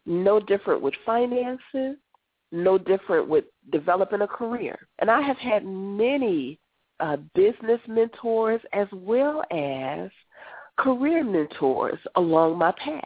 No 0.05 0.39
different 0.39 0.81
with 0.81 0.95
finances, 1.05 1.97
no 2.51 2.77
different 2.77 3.27
with 3.27 3.45
developing 3.71 4.21
a 4.21 4.27
career. 4.27 4.87
And 4.97 5.11
I 5.11 5.21
have 5.21 5.37
had 5.37 5.63
many 5.63 6.59
uh, 6.99 7.17
business 7.35 7.79
mentors 7.87 8.61
as 8.73 8.87
well 8.91 9.43
as 9.51 10.09
career 10.79 11.23
mentors 11.23 11.99
along 12.15 12.57
my 12.57 12.71
path. 12.71 13.03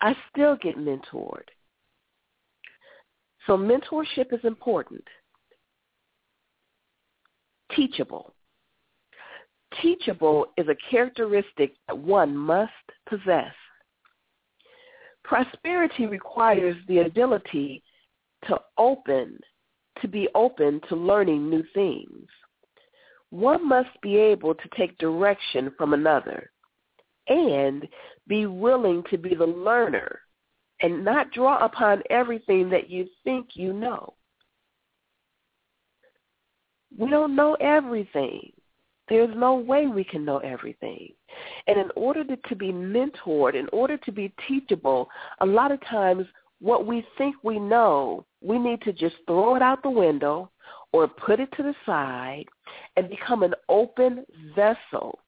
I 0.00 0.14
still 0.30 0.56
get 0.56 0.76
mentored. 0.76 1.48
So 3.46 3.56
mentorship 3.56 4.32
is 4.32 4.40
important. 4.44 5.04
Teachable. 7.74 8.34
Teachable 9.80 10.46
is 10.56 10.66
a 10.68 10.76
characteristic 10.90 11.74
that 11.86 11.96
one 11.96 12.36
must 12.36 12.72
possess. 13.08 13.54
Prosperity 15.22 16.06
requires 16.06 16.76
the 16.88 17.00
ability 17.00 17.82
to 18.48 18.58
open, 18.78 19.38
to 20.00 20.08
be 20.08 20.28
open 20.34 20.80
to 20.88 20.96
learning 20.96 21.48
new 21.48 21.62
things. 21.72 22.26
One 23.30 23.68
must 23.68 24.00
be 24.02 24.16
able 24.16 24.54
to 24.54 24.68
take 24.76 24.98
direction 24.98 25.72
from 25.78 25.94
another 25.94 26.50
and 27.28 27.86
be 28.26 28.46
willing 28.46 29.04
to 29.10 29.18
be 29.18 29.34
the 29.34 29.46
learner 29.46 30.20
and 30.82 31.04
not 31.04 31.30
draw 31.32 31.64
upon 31.64 32.02
everything 32.10 32.70
that 32.70 32.90
you 32.90 33.06
think 33.22 33.50
you 33.54 33.72
know. 33.72 34.14
We 36.98 37.08
don't 37.08 37.36
know 37.36 37.54
everything. 37.60 38.52
There's 39.08 39.34
no 39.36 39.54
way 39.54 39.86
we 39.86 40.04
can 40.04 40.24
know 40.24 40.38
everything. 40.38 41.12
And 41.66 41.78
in 41.78 41.90
order 41.96 42.24
to, 42.24 42.36
to 42.36 42.56
be 42.56 42.72
mentored, 42.72 43.54
in 43.54 43.68
order 43.72 43.96
to 43.98 44.12
be 44.12 44.32
teachable, 44.48 45.08
a 45.40 45.46
lot 45.46 45.72
of 45.72 45.84
times 45.86 46.26
what 46.60 46.86
we 46.86 47.04
think 47.16 47.36
we 47.42 47.58
know, 47.58 48.24
we 48.40 48.58
need 48.58 48.82
to 48.82 48.92
just 48.92 49.16
throw 49.26 49.56
it 49.56 49.62
out 49.62 49.82
the 49.82 49.90
window 49.90 50.50
or 50.92 51.08
put 51.08 51.40
it 51.40 51.48
to 51.56 51.62
the 51.62 51.74
side 51.86 52.46
and 52.96 53.08
become 53.08 53.42
an 53.42 53.54
open 53.68 54.24
vessel 54.54 55.18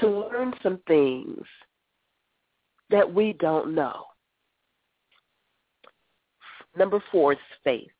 to 0.00 0.08
learn 0.08 0.52
some 0.62 0.78
things 0.86 1.44
that 2.90 3.12
we 3.12 3.34
don't 3.34 3.74
know. 3.74 4.04
Number 6.76 7.02
four 7.10 7.32
is 7.32 7.38
faith. 7.64 7.90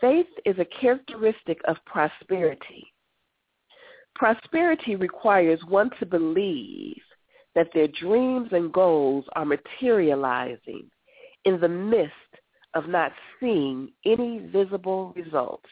Faith 0.00 0.26
is 0.44 0.58
a 0.58 0.80
characteristic 0.80 1.58
of 1.66 1.76
prosperity. 1.84 2.86
Prosperity 4.14 4.96
requires 4.96 5.60
one 5.68 5.90
to 5.98 6.06
believe 6.06 7.00
that 7.54 7.68
their 7.74 7.88
dreams 7.88 8.48
and 8.52 8.72
goals 8.72 9.24
are 9.34 9.44
materializing 9.44 10.88
in 11.44 11.60
the 11.60 11.68
midst 11.68 12.14
of 12.74 12.88
not 12.88 13.12
seeing 13.38 13.90
any 14.04 14.38
visible 14.52 15.12
results. 15.16 15.68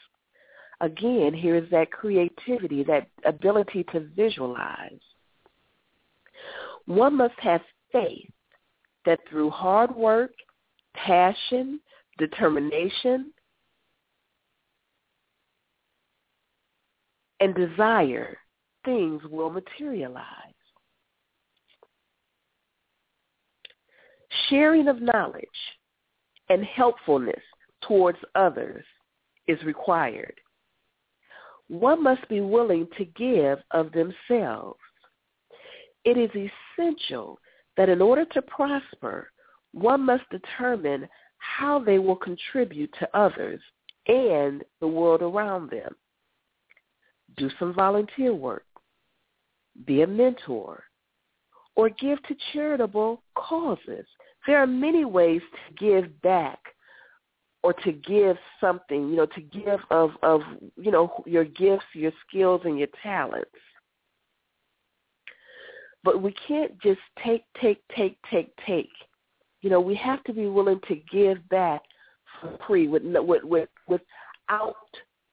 Again, 0.81 1.35
here 1.35 1.57
is 1.57 1.69
that 1.71 1.91
creativity, 1.91 2.85
that 2.85 3.09
ability 3.25 3.85
to 3.93 4.01
visualize. 4.17 5.01
One 6.87 7.17
must 7.17 7.39
have 7.39 7.61
faith 7.93 8.31
that 9.05 9.21
through 9.29 9.51
hard 9.51 9.95
work 9.95 10.31
passion, 10.95 11.81
determination, 12.19 13.33
and 17.41 17.55
desire, 17.55 18.37
things 18.85 19.23
will 19.31 19.51
materialize. 19.51 20.25
Sharing 24.49 24.89
of 24.89 25.01
knowledge 25.01 25.47
and 26.49 26.65
helpfulness 26.65 27.43
towards 27.87 28.19
others 28.35 28.85
is 29.47 29.63
required. 29.65 30.35
One 31.69 32.03
must 32.03 32.27
be 32.29 32.41
willing 32.41 32.89
to 32.97 33.05
give 33.05 33.59
of 33.73 33.93
themselves. 33.93 34.81
It 36.05 36.17
is 36.17 36.31
essential 36.79 37.39
that 37.77 37.89
in 37.89 38.01
order 38.01 38.25
to 38.25 38.43
prosper, 38.43 39.31
one 39.73 40.05
must 40.05 40.25
determine 40.31 41.09
how 41.39 41.79
they 41.79 41.99
will 41.99 42.17
contribute 42.17 42.93
to 42.99 43.09
others 43.17 43.61
and 44.07 44.65
the 44.81 44.89
world 44.89 45.23
around 45.23 45.71
them. 45.71 45.95
Do 47.37 47.51
some 47.59 47.75
volunteer 47.75 48.35
work. 48.35 48.65
Be 49.87 50.03
a 50.03 50.07
mentor. 50.07 50.85
Or 51.77 51.91
give 51.91 52.21
to 52.25 52.35
charitable 52.53 53.23
causes. 53.37 54.07
There 54.47 54.59
are 54.59 54.67
many 54.67 55.05
ways 55.05 55.43
to 55.53 55.75
give 55.75 56.21
back 56.23 56.59
or 57.63 57.73
to 57.73 57.93
give 57.93 58.37
something, 58.61 59.09
you 59.09 59.17
know, 59.17 59.27
to 59.27 59.41
give 59.41 59.81
of, 59.91 60.11
of 60.23 60.41
you 60.77 60.91
know, 60.91 61.23
your 61.27 61.45
gifts, 61.45 61.85
your 61.93 62.13
skills, 62.27 62.63
and 62.65 62.79
your 62.79 62.89
talents. 63.03 63.51
But 66.05 66.23
we 66.23 66.35
can't 66.47 66.81
just 66.81 67.01
take, 67.23 67.43
take, 67.61 67.83
take, 67.95 68.17
take, 68.31 68.51
take 68.65 68.91
you 69.61 69.71
know, 69.71 69.81
we 69.81 69.95
have 69.97 70.23
to 70.25 70.33
be 70.33 70.47
willing 70.47 70.81
to 70.89 70.97
give 71.11 71.47
back 71.49 71.83
for 72.41 72.57
free 72.67 72.87
with, 72.87 73.03
with, 73.05 73.45
with, 73.45 73.69
without 73.89 74.75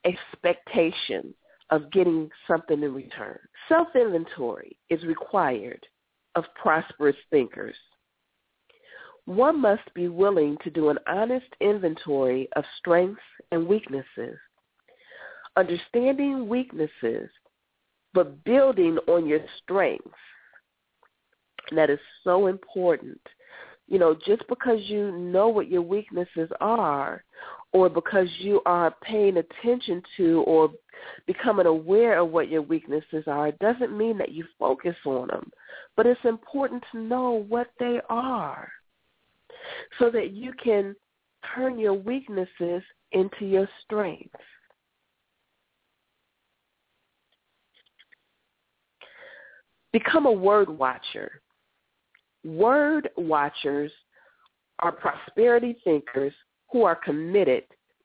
expectation 0.03 1.33
of 1.69 1.91
getting 1.91 2.29
something 2.47 2.81
in 2.81 2.93
return. 2.93 3.37
Self-inventory 3.69 4.77
is 4.89 5.03
required 5.03 5.85
of 6.35 6.43
prosperous 6.61 7.15
thinkers. 7.29 7.75
One 9.25 9.59
must 9.59 9.93
be 9.93 10.07
willing 10.07 10.57
to 10.63 10.69
do 10.69 10.89
an 10.89 10.99
honest 11.07 11.47
inventory 11.59 12.47
of 12.55 12.63
strengths 12.77 13.21
and 13.51 13.67
weaknesses. 13.67 14.37
Understanding 15.57 16.47
weaknesses, 16.47 17.29
but 18.13 18.43
building 18.43 18.97
on 19.07 19.25
your 19.25 19.39
strengths. 19.63 20.09
And 21.69 21.77
that 21.77 21.89
is 21.89 21.99
so 22.23 22.47
important 22.47 23.19
you 23.87 23.99
know, 23.99 24.15
just 24.25 24.47
because 24.47 24.79
you 24.85 25.11
know 25.11 25.47
what 25.47 25.69
your 25.69 25.81
weaknesses 25.81 26.49
are 26.59 27.23
or 27.71 27.89
because 27.89 28.27
you 28.39 28.61
are 28.65 28.95
paying 29.01 29.37
attention 29.37 30.01
to 30.17 30.43
or 30.47 30.71
becoming 31.27 31.67
aware 31.67 32.19
of 32.19 32.29
what 32.29 32.49
your 32.49 32.63
weaknesses 32.63 33.23
are 33.27 33.51
doesn't 33.53 33.95
mean 33.95 34.17
that 34.17 34.31
you 34.31 34.45
focus 34.57 34.95
on 35.05 35.27
them. 35.27 35.51
But 35.95 36.07
it's 36.07 36.23
important 36.23 36.83
to 36.91 36.99
know 36.99 37.45
what 37.47 37.67
they 37.79 37.99
are 38.09 38.71
so 39.99 40.09
that 40.09 40.31
you 40.31 40.53
can 40.61 40.95
turn 41.53 41.79
your 41.79 41.93
weaknesses 41.93 42.81
into 43.11 43.45
your 43.45 43.67
strengths. 43.83 44.29
Become 49.93 50.25
a 50.25 50.31
word 50.31 50.69
watcher. 50.69 51.41
Word 52.43 53.09
watchers 53.15 53.91
are 54.79 54.91
prosperity 54.91 55.77
thinkers 55.83 56.33
who 56.71 56.83
are 56.83 56.95
committed 56.95 57.63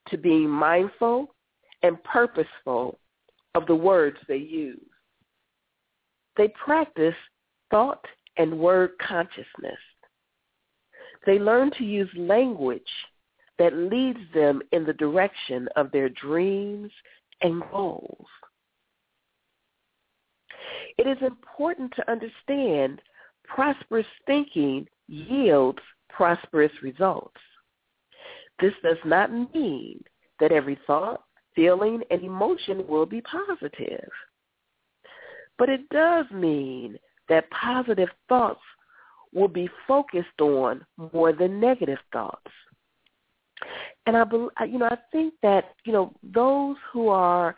to 0.09 0.17
being 0.17 0.49
mindful 0.49 1.35
and 1.83 2.03
purposeful 2.05 2.99
of 3.55 3.67
the 3.67 3.75
words 3.75 4.17
they 4.29 4.37
use. 4.37 4.79
They 6.37 6.49
practice 6.65 7.15
thought 7.71 8.05
and 8.37 8.59
word 8.59 8.93
consciousness. 9.07 9.79
They 11.27 11.39
learn 11.39 11.71
to 11.73 11.85
use 11.85 12.09
language 12.17 12.83
that 13.59 13.75
leads 13.75 14.21
them 14.33 14.63
in 14.73 14.85
the 14.85 14.95
direction 14.95 15.69
of 15.77 15.93
their 15.93 16.09
dreams 16.09 16.91
and 17.43 17.63
goals. 17.71 18.27
It 20.99 21.07
is 21.07 21.19
important 21.23 21.93
to 21.97 22.11
understand 22.11 23.01
prosperous 23.45 24.07
thinking 24.27 24.87
yields 25.09 25.81
prosperous 26.09 26.73
results. 26.83 27.41
This 28.61 28.75
does 28.83 28.99
not 29.05 29.33
mean 29.55 30.03
that 30.39 30.53
every 30.53 30.79
thought, 30.87 31.23
feeling, 31.55 32.03
and 32.11 32.23
emotion 32.23 32.87
will 32.87 33.07
be 33.07 33.23
positive. 33.23 34.09
But 35.59 35.69
it 35.69 35.89
does 35.91 36.27
mean 36.31 36.99
that 37.29 37.51
positive 37.51 38.09
thoughts 38.29 38.61
will 39.33 39.49
be 39.49 39.69
focused 39.87 40.41
on 40.41 40.85
more 41.13 41.33
than 41.33 41.61
negative 41.61 41.99
thoughts. 42.13 42.51
And 44.07 44.17
I, 44.17 44.25
you 44.65 44.79
know, 44.79 44.87
I 44.87 44.97
think 45.13 45.35
that 45.43 45.75
you 45.85 45.93
know 45.93 46.13
those 46.23 46.77
who 46.93 47.09
are 47.09 47.55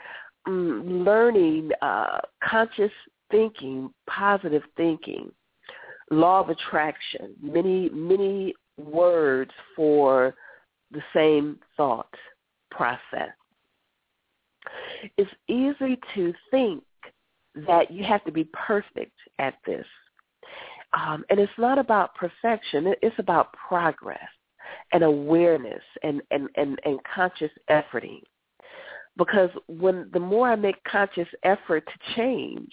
um, 0.46 1.04
learning 1.04 1.70
uh, 1.80 2.18
conscious 2.42 2.90
thinking, 3.30 3.90
positive 4.08 4.62
thinking, 4.76 5.30
law 6.10 6.40
of 6.40 6.48
attraction, 6.48 7.34
many 7.40 7.88
many 7.90 8.54
words 8.76 9.52
for 9.76 10.34
the 10.90 11.02
same 11.14 11.58
thought 11.76 12.12
process. 12.70 13.30
It's 15.16 15.30
easy 15.48 15.98
to 16.14 16.32
think 16.50 16.82
that 17.54 17.90
you 17.90 18.04
have 18.04 18.24
to 18.24 18.32
be 18.32 18.44
perfect 18.52 19.16
at 19.38 19.54
this. 19.66 19.86
Um, 20.94 21.24
and 21.30 21.40
it's 21.40 21.52
not 21.58 21.78
about 21.78 22.14
perfection. 22.14 22.94
It's 23.02 23.18
about 23.18 23.52
progress 23.52 24.18
and 24.92 25.02
awareness 25.02 25.82
and, 26.02 26.20
and, 26.30 26.48
and, 26.56 26.78
and 26.84 26.98
conscious 27.14 27.50
efforting. 27.70 28.20
Because 29.16 29.50
when 29.68 30.08
the 30.12 30.20
more 30.20 30.50
I 30.50 30.56
make 30.56 30.82
conscious 30.84 31.28
effort 31.44 31.86
to 31.86 32.14
change, 32.14 32.72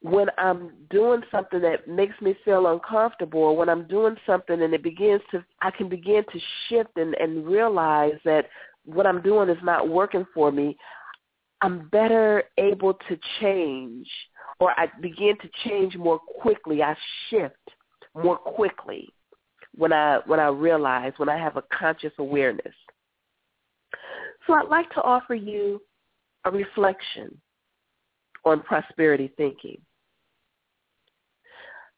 when 0.00 0.26
I'm 0.36 0.72
doing 0.90 1.22
something 1.30 1.62
that 1.62 1.88
makes 1.88 2.14
me 2.20 2.36
feel 2.44 2.66
uncomfortable 2.66 3.40
or 3.40 3.56
when 3.56 3.70
I'm 3.70 3.88
doing 3.88 4.16
something 4.26 4.60
and 4.60 4.74
it 4.74 4.82
begins 4.82 5.22
to 5.30 5.42
I 5.62 5.70
can 5.70 5.88
begin 5.88 6.22
to 6.30 6.40
shift 6.68 6.90
and, 6.96 7.14
and 7.14 7.46
realize 7.46 8.12
that 8.26 8.46
what 8.84 9.06
I'm 9.06 9.22
doing 9.22 9.48
is 9.48 9.56
not 9.62 9.88
working 9.88 10.26
for 10.34 10.52
me, 10.52 10.76
I'm 11.62 11.88
better 11.88 12.44
able 12.58 12.94
to 13.08 13.18
change 13.40 14.06
or 14.60 14.70
I 14.78 14.88
begin 15.00 15.36
to 15.42 15.68
change 15.68 15.96
more 15.96 16.18
quickly. 16.18 16.82
I 16.82 16.96
shift 17.28 17.56
more 18.14 18.36
quickly 18.36 19.12
when 19.74 19.92
I 19.92 20.20
when 20.26 20.40
I 20.40 20.48
realize, 20.48 21.12
when 21.16 21.28
I 21.28 21.36
have 21.36 21.56
a 21.56 21.64
conscious 21.76 22.12
awareness. 22.18 22.74
So 24.46 24.54
I'd 24.54 24.68
like 24.68 24.90
to 24.90 25.02
offer 25.02 25.34
you 25.34 25.80
a 26.44 26.50
reflection 26.50 27.36
on 28.44 28.60
prosperity 28.62 29.32
thinking. 29.36 29.78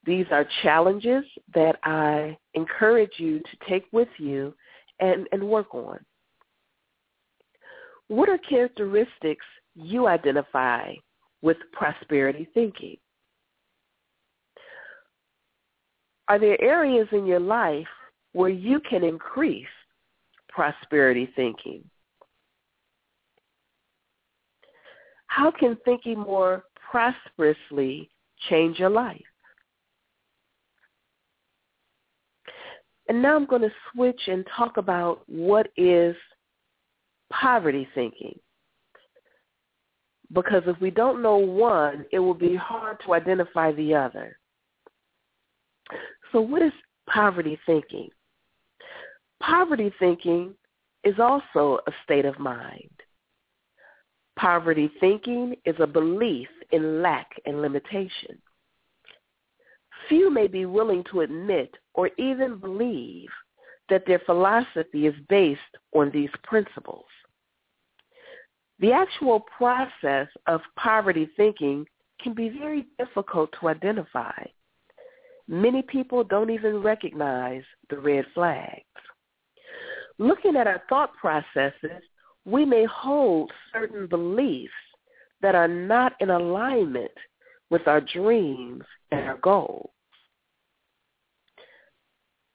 These 0.04 0.26
are 0.30 0.46
challenges 0.62 1.24
that 1.54 1.76
I 1.82 2.38
encourage 2.54 3.10
you 3.18 3.40
to 3.40 3.68
take 3.68 3.86
with 3.90 4.08
you 4.18 4.54
and, 5.00 5.26
and 5.32 5.42
work 5.42 5.74
on. 5.74 5.98
What 8.06 8.28
are 8.28 8.38
characteristics 8.38 9.44
you 9.74 10.06
identify 10.06 10.94
with 11.46 11.58
prosperity 11.72 12.48
thinking? 12.54 12.96
Are 16.26 16.40
there 16.40 16.60
areas 16.60 17.06
in 17.12 17.24
your 17.24 17.38
life 17.38 17.86
where 18.32 18.50
you 18.50 18.80
can 18.80 19.04
increase 19.04 19.64
prosperity 20.48 21.30
thinking? 21.36 21.84
How 25.28 25.52
can 25.52 25.78
thinking 25.84 26.18
more 26.18 26.64
prosperously 26.90 28.10
change 28.50 28.80
your 28.80 28.90
life? 28.90 29.22
And 33.08 33.22
now 33.22 33.36
I'm 33.36 33.46
going 33.46 33.62
to 33.62 33.70
switch 33.92 34.20
and 34.26 34.44
talk 34.56 34.78
about 34.78 35.22
what 35.28 35.68
is 35.76 36.16
poverty 37.30 37.86
thinking. 37.94 38.36
Because 40.32 40.62
if 40.66 40.80
we 40.80 40.90
don't 40.90 41.22
know 41.22 41.36
one, 41.36 42.04
it 42.12 42.18
will 42.18 42.34
be 42.34 42.56
hard 42.56 42.98
to 43.04 43.14
identify 43.14 43.72
the 43.72 43.94
other. 43.94 44.38
So 46.32 46.40
what 46.40 46.62
is 46.62 46.72
poverty 47.08 47.58
thinking? 47.64 48.08
Poverty 49.40 49.92
thinking 49.98 50.54
is 51.04 51.18
also 51.20 51.78
a 51.86 51.92
state 52.04 52.24
of 52.24 52.38
mind. 52.38 52.90
Poverty 54.36 54.90
thinking 55.00 55.54
is 55.64 55.76
a 55.78 55.86
belief 55.86 56.48
in 56.72 57.00
lack 57.00 57.28
and 57.46 57.62
limitation. 57.62 58.38
Few 60.08 60.30
may 60.30 60.46
be 60.46 60.66
willing 60.66 61.04
to 61.10 61.20
admit 61.20 61.74
or 61.94 62.10
even 62.18 62.58
believe 62.58 63.28
that 63.88 64.04
their 64.06 64.20
philosophy 64.20 65.06
is 65.06 65.14
based 65.28 65.60
on 65.94 66.10
these 66.10 66.30
principles. 66.42 67.06
The 68.78 68.92
actual 68.92 69.40
process 69.40 70.28
of 70.46 70.60
poverty 70.76 71.30
thinking 71.36 71.86
can 72.20 72.34
be 72.34 72.48
very 72.48 72.86
difficult 72.98 73.50
to 73.60 73.68
identify. 73.68 74.44
Many 75.48 75.82
people 75.82 76.24
don't 76.24 76.50
even 76.50 76.82
recognize 76.82 77.62
the 77.88 77.98
red 77.98 78.26
flags. 78.34 78.82
Looking 80.18 80.56
at 80.56 80.66
our 80.66 80.82
thought 80.88 81.14
processes, 81.14 82.02
we 82.44 82.64
may 82.64 82.84
hold 82.84 83.52
certain 83.72 84.06
beliefs 84.06 84.72
that 85.40 85.54
are 85.54 85.68
not 85.68 86.14
in 86.20 86.30
alignment 86.30 87.12
with 87.70 87.86
our 87.86 88.00
dreams 88.00 88.84
and 89.10 89.26
our 89.26 89.38
goals. 89.38 89.90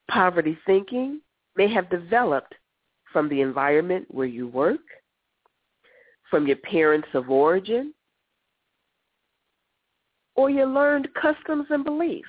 Poverty 0.09 0.57
thinking 0.65 1.21
may 1.55 1.71
have 1.71 1.89
developed 1.89 2.55
from 3.13 3.29
the 3.29 3.41
environment 3.41 4.05
where 4.09 4.27
you 4.27 4.47
work, 4.47 4.81
from 6.31 6.47
your 6.47 6.55
parents 6.55 7.09
of 7.13 7.29
origin, 7.29 7.93
or 10.35 10.49
your 10.49 10.65
learned 10.65 11.07
customs 11.13 11.67
and 11.69 11.83
beliefs. 11.83 12.27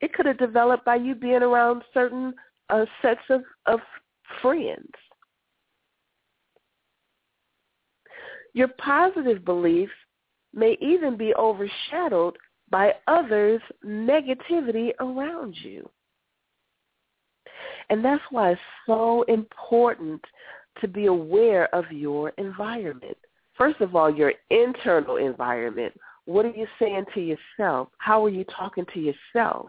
It 0.00 0.14
could 0.14 0.24
have 0.26 0.38
developed 0.38 0.84
by 0.84 0.96
you 0.96 1.14
being 1.14 1.42
around 1.42 1.82
certain 1.92 2.32
uh, 2.70 2.86
sets 3.02 3.20
of, 3.28 3.42
of 3.66 3.80
friends. 4.40 4.90
Your 8.54 8.68
positive 8.78 9.44
beliefs 9.44 9.92
may 10.54 10.76
even 10.80 11.16
be 11.16 11.34
overshadowed 11.34 12.36
by 12.70 12.94
others' 13.06 13.60
negativity 13.84 14.90
around 15.00 15.56
you. 15.62 15.88
And 17.90 18.04
that's 18.04 18.22
why 18.30 18.52
it's 18.52 18.60
so 18.86 19.22
important 19.24 20.22
to 20.80 20.88
be 20.88 21.06
aware 21.06 21.72
of 21.74 21.90
your 21.90 22.30
environment. 22.38 23.16
First 23.56 23.80
of 23.80 23.94
all, 23.94 24.14
your 24.14 24.32
internal 24.50 25.16
environment. 25.16 25.92
What 26.24 26.46
are 26.46 26.50
you 26.50 26.66
saying 26.78 27.04
to 27.14 27.20
yourself? 27.20 27.88
How 27.98 28.24
are 28.24 28.30
you 28.30 28.44
talking 28.44 28.86
to 28.94 29.00
yourself? 29.00 29.68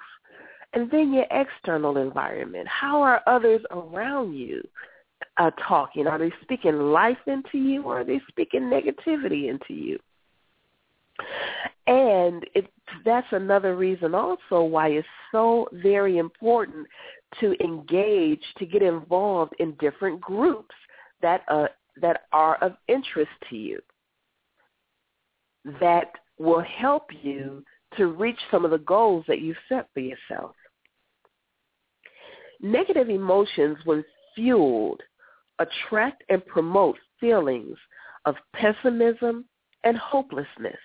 And 0.73 0.89
then 0.89 1.13
your 1.13 1.25
external 1.31 1.97
environment. 1.97 2.67
How 2.67 3.01
are 3.01 3.21
others 3.27 3.61
around 3.71 4.33
you 4.33 4.61
uh, 5.37 5.51
talking? 5.67 6.07
Are 6.07 6.17
they 6.17 6.31
speaking 6.41 6.77
life 6.91 7.17
into 7.27 7.57
you 7.57 7.83
or 7.83 8.01
are 8.01 8.03
they 8.03 8.21
speaking 8.29 8.61
negativity 8.61 9.49
into 9.49 9.73
you? 9.73 9.99
And 11.85 12.45
it, 12.55 12.71
that's 13.05 13.27
another 13.31 13.75
reason 13.75 14.15
also 14.15 14.63
why 14.63 14.89
it's 14.89 15.07
so 15.31 15.67
very 15.73 16.17
important 16.17 16.87
to 17.39 17.55
engage, 17.63 18.41
to 18.57 18.65
get 18.65 18.81
involved 18.81 19.53
in 19.59 19.73
different 19.79 20.21
groups 20.21 20.73
that 21.23 21.41
uh, 21.47 21.67
that 21.99 22.21
are 22.31 22.57
of 22.63 22.73
interest 22.87 23.31
to 23.49 23.55
you, 23.55 23.79
that 25.79 26.11
will 26.37 26.61
help 26.61 27.07
you 27.23 27.63
to 27.97 28.07
reach 28.07 28.39
some 28.51 28.65
of 28.65 28.71
the 28.71 28.77
goals 28.79 29.25
that 29.27 29.41
you 29.41 29.55
set 29.69 29.87
for 29.93 29.99
yourself. 29.99 30.55
Negative 32.61 33.09
emotions, 33.09 33.77
when 33.85 34.03
fueled, 34.35 35.01
attract 35.59 36.23
and 36.29 36.45
promote 36.45 36.97
feelings 37.19 37.77
of 38.25 38.35
pessimism 38.55 39.45
and 39.83 39.97
hopelessness. 39.97 40.77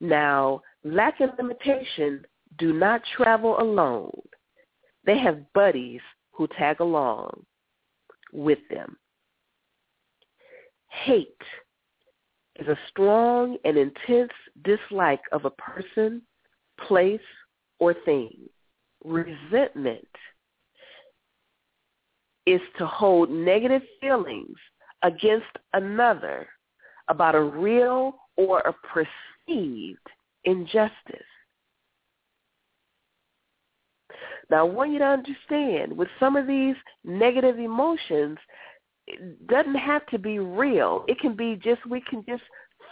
Now, 0.00 0.60
lack 0.84 1.20
and 1.20 1.32
limitation 1.38 2.24
do 2.58 2.72
not 2.72 3.02
travel 3.16 3.60
alone. 3.60 4.10
They 5.06 5.18
have 5.18 5.52
buddies 5.52 6.00
who 6.32 6.48
tag 6.58 6.80
along 6.80 7.44
with 8.32 8.58
them. 8.70 8.96
Hate 10.88 11.42
is 12.56 12.68
a 12.68 12.78
strong 12.88 13.56
and 13.64 13.76
intense 13.76 14.32
dislike 14.64 15.22
of 15.32 15.44
a 15.44 15.50
person, 15.50 16.22
place, 16.86 17.20
or 17.78 17.94
thing. 18.04 18.32
Resentment 19.04 20.08
is 22.46 22.60
to 22.78 22.86
hold 22.86 23.30
negative 23.30 23.82
feelings 24.00 24.56
against 25.02 25.46
another 25.72 26.48
about 27.08 27.34
a 27.34 27.42
real 27.42 28.14
or 28.36 28.60
a 28.60 28.74
perceived 28.86 29.98
injustice. 30.44 31.31
Now, 34.50 34.66
I 34.66 34.70
want 34.70 34.92
you 34.92 34.98
to 34.98 35.04
understand 35.04 35.96
with 35.96 36.08
some 36.20 36.36
of 36.36 36.46
these 36.46 36.76
negative 37.04 37.58
emotions, 37.58 38.38
it 39.06 39.46
doesn't 39.46 39.74
have 39.74 40.06
to 40.06 40.18
be 40.18 40.38
real. 40.38 41.04
It 41.08 41.18
can 41.18 41.34
be 41.34 41.58
just, 41.62 41.84
we 41.86 42.00
can 42.02 42.24
just 42.28 42.42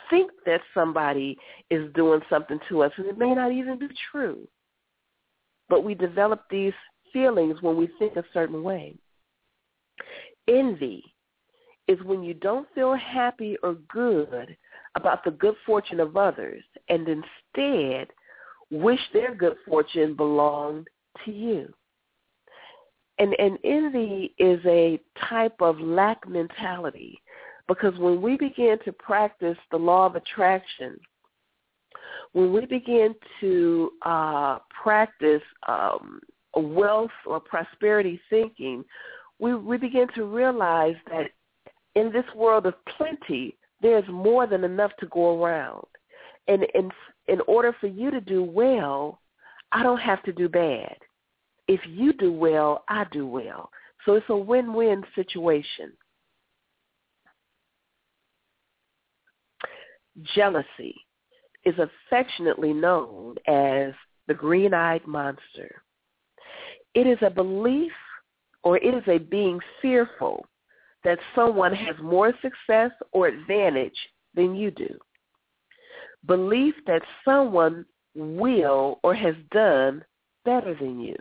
think 0.08 0.30
that 0.46 0.60
somebody 0.74 1.36
is 1.70 1.92
doing 1.94 2.20
something 2.28 2.58
to 2.68 2.82
us, 2.82 2.92
and 2.96 3.06
it 3.06 3.18
may 3.18 3.34
not 3.34 3.52
even 3.52 3.78
be 3.78 3.88
true. 4.10 4.46
But 5.68 5.84
we 5.84 5.94
develop 5.94 6.44
these 6.50 6.72
feelings 7.12 7.62
when 7.62 7.76
we 7.76 7.88
think 7.98 8.16
a 8.16 8.24
certain 8.32 8.62
way. 8.62 8.96
Envy 10.48 11.04
is 11.86 12.02
when 12.04 12.22
you 12.22 12.34
don't 12.34 12.68
feel 12.74 12.94
happy 12.94 13.56
or 13.62 13.74
good 13.88 14.56
about 14.96 15.24
the 15.24 15.30
good 15.32 15.54
fortune 15.64 16.00
of 16.00 16.16
others 16.16 16.62
and 16.88 17.06
instead 17.08 18.08
wish 18.70 19.00
their 19.12 19.34
good 19.34 19.56
fortune 19.66 20.14
belonged 20.14 20.88
to 21.24 21.32
you. 21.32 21.72
And, 23.18 23.34
and 23.38 23.58
envy 23.64 24.34
is 24.38 24.60
a 24.64 24.98
type 25.28 25.56
of 25.60 25.78
lack 25.78 26.26
mentality 26.28 27.20
because 27.68 27.96
when 27.98 28.22
we 28.22 28.36
begin 28.36 28.78
to 28.84 28.92
practice 28.92 29.58
the 29.70 29.76
law 29.76 30.06
of 30.06 30.16
attraction, 30.16 30.98
when 32.32 32.52
we 32.52 32.64
begin 32.66 33.14
to 33.40 33.90
uh, 34.02 34.58
practice 34.82 35.42
um, 35.68 36.20
wealth 36.54 37.10
or 37.26 37.40
prosperity 37.40 38.20
thinking, 38.30 38.84
we, 39.38 39.54
we 39.54 39.76
begin 39.76 40.06
to 40.14 40.24
realize 40.24 40.96
that 41.10 41.30
in 41.94 42.12
this 42.12 42.24
world 42.34 42.66
of 42.66 42.74
plenty, 42.96 43.56
there's 43.82 44.08
more 44.08 44.46
than 44.46 44.64
enough 44.64 44.92
to 45.00 45.06
go 45.06 45.42
around. 45.42 45.86
And 46.48 46.66
in, 46.74 46.90
in 47.28 47.40
order 47.46 47.74
for 47.80 47.86
you 47.86 48.10
to 48.10 48.20
do 48.20 48.42
well, 48.42 49.20
I 49.72 49.82
don't 49.82 50.00
have 50.00 50.22
to 50.24 50.32
do 50.32 50.48
bad. 50.48 50.96
If 51.70 51.78
you 51.86 52.12
do 52.12 52.32
well, 52.32 52.82
I 52.88 53.04
do 53.12 53.28
well. 53.28 53.70
So 54.04 54.14
it's 54.14 54.26
a 54.28 54.36
win-win 54.36 55.04
situation. 55.14 55.92
Jealousy 60.34 60.96
is 61.64 61.76
affectionately 61.78 62.72
known 62.72 63.36
as 63.46 63.92
the 64.26 64.34
green-eyed 64.34 65.06
monster. 65.06 65.80
It 66.94 67.06
is 67.06 67.18
a 67.22 67.30
belief 67.30 67.92
or 68.64 68.76
it 68.78 68.92
is 68.92 69.04
a 69.06 69.18
being 69.18 69.60
fearful 69.80 70.44
that 71.04 71.20
someone 71.36 71.72
has 71.72 71.94
more 72.02 72.32
success 72.42 72.90
or 73.12 73.28
advantage 73.28 73.96
than 74.34 74.56
you 74.56 74.72
do. 74.72 74.98
Belief 76.26 76.74
that 76.88 77.02
someone 77.24 77.86
will 78.16 78.98
or 79.04 79.14
has 79.14 79.36
done 79.52 80.04
better 80.44 80.74
than 80.74 80.98
you. 80.98 81.14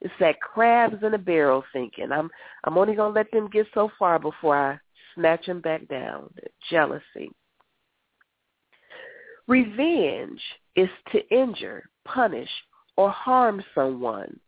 It's 0.00 0.14
that 0.20 0.40
crabs 0.40 1.02
in 1.02 1.14
a 1.14 1.18
barrel 1.18 1.64
thinking. 1.72 2.12
I'm 2.12 2.30
I'm 2.64 2.76
only 2.78 2.94
gonna 2.94 3.14
let 3.14 3.30
them 3.30 3.48
get 3.48 3.66
so 3.74 3.90
far 3.98 4.18
before 4.18 4.56
I 4.56 4.78
snatch 5.14 5.46
them 5.46 5.60
back 5.60 5.88
down. 5.88 6.30
Jealousy. 6.70 7.30
Revenge 9.48 10.40
is 10.74 10.88
to 11.12 11.26
injure, 11.28 11.88
punish, 12.04 12.50
or 12.96 13.10
harm 13.10 13.62
someone 13.74 14.38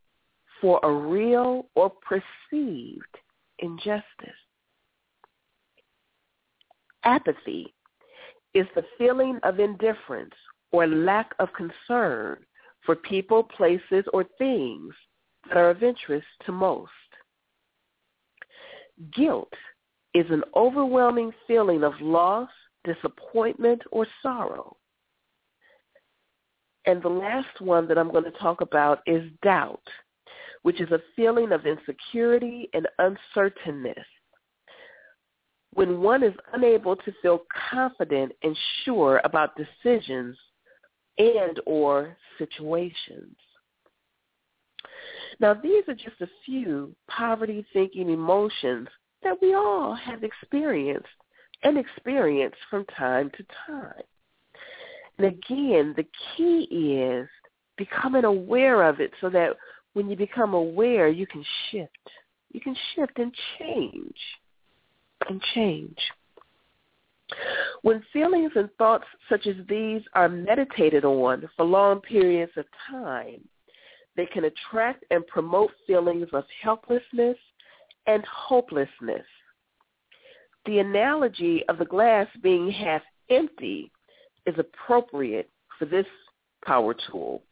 for 0.61 0.81
a 0.83 0.93
real 0.93 1.67
or 1.75 1.91
perceived 1.91 3.17
injustice. 3.61 4.03
Apathy 7.05 7.73
is 8.55 8.67
the 8.75 8.85
feeling 8.99 9.39
of 9.45 9.61
indifference 9.61 10.35
or 10.73 10.87
lack 10.87 11.33
of 11.39 11.49
concern 11.53 12.39
for 12.85 12.97
people, 12.97 13.45
places, 13.45 14.05
or 14.13 14.25
things 14.37 14.93
that 15.47 15.57
are 15.57 15.71
of 15.71 15.83
interest 15.83 16.27
to 16.47 16.53
most. 16.53 16.91
Guilt 19.15 19.53
is 20.15 20.27
an 20.31 20.43
overwhelming 20.57 21.33
feeling 21.47 21.85
of 21.85 21.93
loss, 22.01 22.49
disappointment, 22.85 23.83
or 23.93 24.07
sorrow. 24.23 24.77
And 26.87 27.03
the 27.03 27.09
last 27.09 27.61
one 27.61 27.87
that 27.89 27.99
I'm 27.99 28.11
going 28.11 28.25
to 28.25 28.31
talk 28.33 28.61
about 28.61 29.01
is 29.07 29.31
doubt, 29.43 29.83
which 30.63 30.81
is 30.81 30.91
a 30.91 31.01
feeling 31.15 31.53
of 31.53 31.67
insecurity 31.67 32.69
and 32.73 32.89
uncertainness. 32.99 34.07
When 35.75 36.01
one 36.01 36.23
is 36.23 36.35
unable 36.55 36.97
to 36.97 37.13
feel 37.21 37.43
confident 37.71 38.33
and 38.43 38.57
sure 38.85 39.21
about 39.25 39.55
decisions 39.57 40.37
and 41.19 41.61
or 41.67 42.17
situations. 42.39 43.37
Now, 45.41 45.55
these 45.55 45.85
are 45.89 45.95
just 45.95 46.21
a 46.21 46.29
few 46.45 46.95
poverty-thinking 47.09 48.11
emotions 48.11 48.89
that 49.23 49.41
we 49.41 49.55
all 49.55 49.95
have 49.95 50.25
experienced 50.25 51.07
and 51.63 51.79
experience 51.79 52.55
from 52.71 52.85
time 52.87 53.31
to 53.37 53.45
time. 53.67 54.03
And 55.19 55.27
again, 55.27 55.95
the 55.97 56.07
key 56.37 56.63
is 56.71 57.29
becoming 57.77 58.25
aware 58.25 58.89
of 58.89 59.01
it 59.01 59.13
so 59.21 59.29
that 59.31 59.57
when 59.95 60.09
you 60.09 60.17
become 60.17 60.55
aware, 60.55 61.09
you 61.09 61.27
can 61.27 61.45
shift. 61.71 62.11
You 62.53 62.61
can 62.61 62.77
shift 62.95 63.19
and 63.19 63.35
change 63.59 64.17
and 65.29 65.41
change. 65.55 65.99
When 67.83 68.03
feelings 68.13 68.53
and 68.55 68.71
thoughts 68.79 69.05
such 69.29 69.47
as 69.47 69.57
these 69.69 70.03
are 70.15 70.29
meditated 70.29 71.05
on 71.05 71.49
for 71.57 71.65
long 71.65 72.01
periods 72.01 72.53
of 72.57 72.65
time, 72.91 73.41
they 74.19 74.27
can 74.27 74.47
attract 74.47 75.05
and 75.13 75.25
promote 75.29 75.71
feelings 75.87 76.27
of 76.33 76.43
helplessness 76.61 77.37
and 78.09 78.25
hopelessness. 78.27 79.25
The 80.67 80.81
analogy 80.81 81.63
of 81.69 81.79
the 81.79 81.85
glass 81.85 82.27
being 82.43 82.69
half 82.69 83.01
empty 83.31 83.93
is 84.45 84.57
appropriate 84.59 85.49
for 85.79 85.85
this 85.85 86.05
power 86.67 86.97
tool, 87.09 87.45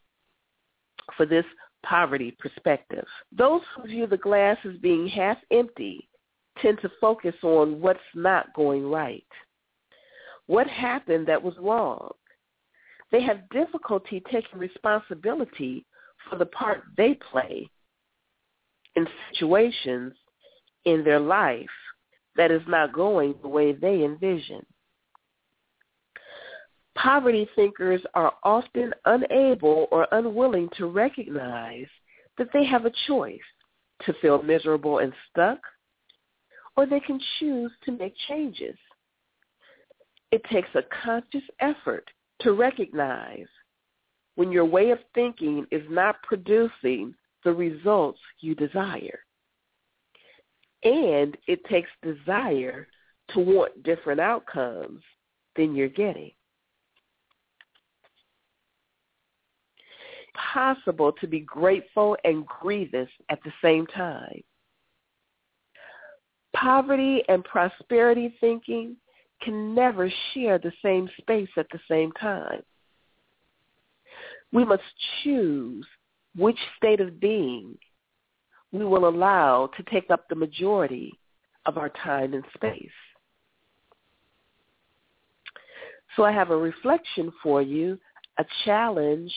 for 1.16 1.24
this 1.24 1.44
poverty 1.84 2.36
perspective. 2.40 3.06
Those 3.30 3.62
who 3.76 3.86
view 3.86 4.08
the 4.08 4.16
glass 4.16 4.56
as 4.68 4.76
being 4.78 5.06
half 5.06 5.38
empty 5.52 6.08
tend 6.60 6.80
to 6.82 6.90
focus 7.00 7.34
on 7.44 7.80
what's 7.80 8.00
not 8.12 8.52
going 8.54 8.90
right. 8.90 9.22
What 10.46 10.66
happened 10.66 11.28
that 11.28 11.42
was 11.44 11.54
wrong? 11.60 12.10
They 13.12 13.22
have 13.22 13.48
difficulty 13.50 14.20
taking 14.32 14.58
responsibility 14.58 15.86
for 16.28 16.36
the 16.36 16.46
part 16.46 16.82
they 16.96 17.14
play 17.14 17.70
in 18.94 19.06
situations 19.30 20.12
in 20.84 21.04
their 21.04 21.20
life 21.20 21.66
that 22.36 22.50
is 22.50 22.62
not 22.66 22.92
going 22.92 23.34
the 23.42 23.48
way 23.48 23.72
they 23.72 24.04
envision. 24.04 24.64
Poverty 26.96 27.48
thinkers 27.54 28.00
are 28.14 28.32
often 28.42 28.92
unable 29.04 29.86
or 29.90 30.08
unwilling 30.12 30.68
to 30.78 30.86
recognize 30.86 31.86
that 32.38 32.48
they 32.52 32.64
have 32.64 32.86
a 32.86 32.92
choice 33.06 33.38
to 34.04 34.14
feel 34.20 34.42
miserable 34.42 34.98
and 34.98 35.12
stuck, 35.30 35.58
or 36.76 36.86
they 36.86 37.00
can 37.00 37.20
choose 37.38 37.70
to 37.84 37.92
make 37.92 38.14
changes. 38.28 38.76
It 40.32 40.42
takes 40.50 40.68
a 40.74 40.82
conscious 41.04 41.44
effort 41.60 42.08
to 42.40 42.52
recognize 42.52 43.46
when 44.36 44.52
your 44.52 44.64
way 44.64 44.90
of 44.90 44.98
thinking 45.14 45.66
is 45.70 45.82
not 45.90 46.22
producing 46.22 47.14
the 47.44 47.52
results 47.52 48.20
you 48.40 48.54
desire. 48.54 49.18
And 50.84 51.36
it 51.46 51.64
takes 51.64 51.90
desire 52.02 52.86
to 53.30 53.40
want 53.40 53.82
different 53.82 54.20
outcomes 54.20 55.02
than 55.56 55.74
you're 55.74 55.88
getting. 55.88 56.30
Possible 60.52 61.12
to 61.12 61.26
be 61.26 61.40
grateful 61.40 62.16
and 62.24 62.46
grievous 62.46 63.08
at 63.30 63.40
the 63.42 63.52
same 63.62 63.86
time. 63.86 64.42
Poverty 66.54 67.22
and 67.28 67.42
prosperity 67.44 68.34
thinking 68.40 68.96
can 69.42 69.74
never 69.74 70.10
share 70.32 70.58
the 70.58 70.72
same 70.82 71.08
space 71.18 71.48
at 71.56 71.66
the 71.72 71.80
same 71.90 72.12
time. 72.12 72.62
We 74.52 74.64
must 74.64 74.82
choose 75.22 75.86
which 76.34 76.58
state 76.76 77.00
of 77.00 77.20
being 77.20 77.76
we 78.72 78.84
will 78.84 79.08
allow 79.08 79.70
to 79.76 79.82
take 79.84 80.10
up 80.10 80.28
the 80.28 80.34
majority 80.34 81.12
of 81.66 81.78
our 81.78 81.88
time 81.88 82.34
and 82.34 82.44
space. 82.54 82.90
So 86.14 86.24
I 86.24 86.32
have 86.32 86.50
a 86.50 86.56
reflection 86.56 87.32
for 87.42 87.60
you, 87.62 87.98
a 88.38 88.44
challenge 88.64 89.32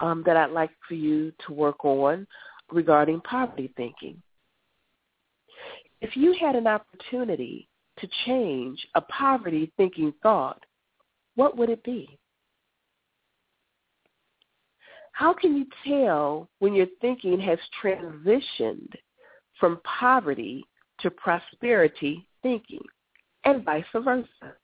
um, 0.00 0.22
that 0.26 0.36
I'd 0.36 0.50
like 0.50 0.70
for 0.86 0.94
you 0.94 1.32
to 1.46 1.52
work 1.52 1.84
on 1.84 2.26
regarding 2.70 3.20
poverty 3.22 3.72
thinking. 3.76 4.22
If 6.00 6.16
you 6.16 6.34
had 6.40 6.54
an 6.54 6.66
opportunity 6.66 7.68
to 7.98 8.08
change 8.24 8.86
a 8.94 9.00
poverty 9.02 9.72
thinking 9.76 10.14
thought, 10.22 10.64
what 11.34 11.56
would 11.56 11.68
it 11.68 11.82
be? 11.84 12.18
How 15.20 15.34
can 15.34 15.54
you 15.54 15.66
tell 15.86 16.48
when 16.60 16.72
your 16.72 16.86
thinking 17.02 17.38
has 17.40 17.58
transitioned 17.84 18.94
from 19.58 19.78
poverty 19.84 20.64
to 21.00 21.10
prosperity 21.10 22.26
thinking 22.42 22.80
and 23.44 23.62
vice 23.62 23.84
versa? 23.94 24.54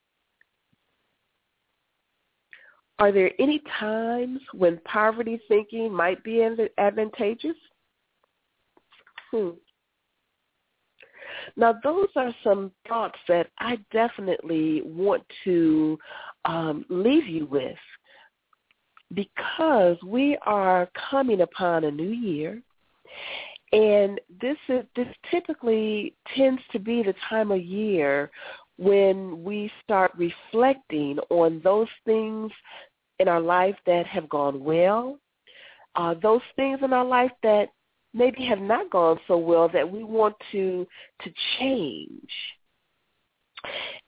Are 2.97 3.11
there 3.11 3.29
any 3.37 3.61
times 3.79 4.39
when 4.51 4.79
poverty 4.83 5.39
thinking 5.47 5.93
might 5.93 6.23
be 6.23 6.41
advantageous? 6.79 7.55
Hmm. 9.29 9.49
Now, 11.55 11.75
those 11.83 12.07
are 12.15 12.33
some 12.43 12.71
thoughts 12.87 13.19
that 13.27 13.51
I 13.59 13.77
definitely 13.91 14.81
want 14.85 15.21
to 15.43 15.99
um, 16.45 16.83
leave 16.89 17.27
you 17.27 17.45
with 17.45 17.77
because 19.13 19.97
we 20.05 20.37
are 20.45 20.89
coming 21.09 21.41
upon 21.41 21.83
a 21.85 21.91
new 21.91 22.09
year, 22.09 22.61
and 23.71 24.19
this 24.41 24.57
is 24.69 24.85
this 24.95 25.07
typically 25.29 26.13
tends 26.35 26.61
to 26.71 26.79
be 26.79 27.03
the 27.03 27.13
time 27.29 27.51
of 27.51 27.61
year 27.61 28.31
when 28.77 29.43
we 29.43 29.71
start 29.83 30.11
reflecting 30.15 31.17
on 31.29 31.59
those 31.63 31.87
things 32.05 32.51
in 33.19 33.27
our 33.27 33.41
life 33.41 33.75
that 33.85 34.05
have 34.05 34.29
gone 34.29 34.63
well, 34.63 35.17
uh, 35.95 36.13
those 36.21 36.41
things 36.55 36.79
in 36.83 36.93
our 36.93 37.05
life 37.05 37.31
that 37.43 37.69
maybe 38.13 38.45
have 38.45 38.59
not 38.61 38.89
gone 38.89 39.19
so 39.27 39.37
well 39.37 39.67
that 39.69 39.89
we 39.89 40.03
want 40.03 40.35
to 40.51 40.87
to 41.23 41.31
change. 41.59 42.29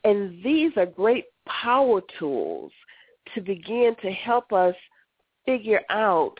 And 0.04 0.42
these 0.42 0.72
are 0.76 0.86
great 0.86 1.24
power 1.46 2.00
tools 2.18 2.72
to 3.34 3.40
begin 3.40 3.94
to 4.02 4.10
help 4.10 4.52
us 4.52 4.74
figure 5.46 5.80
out 5.90 6.34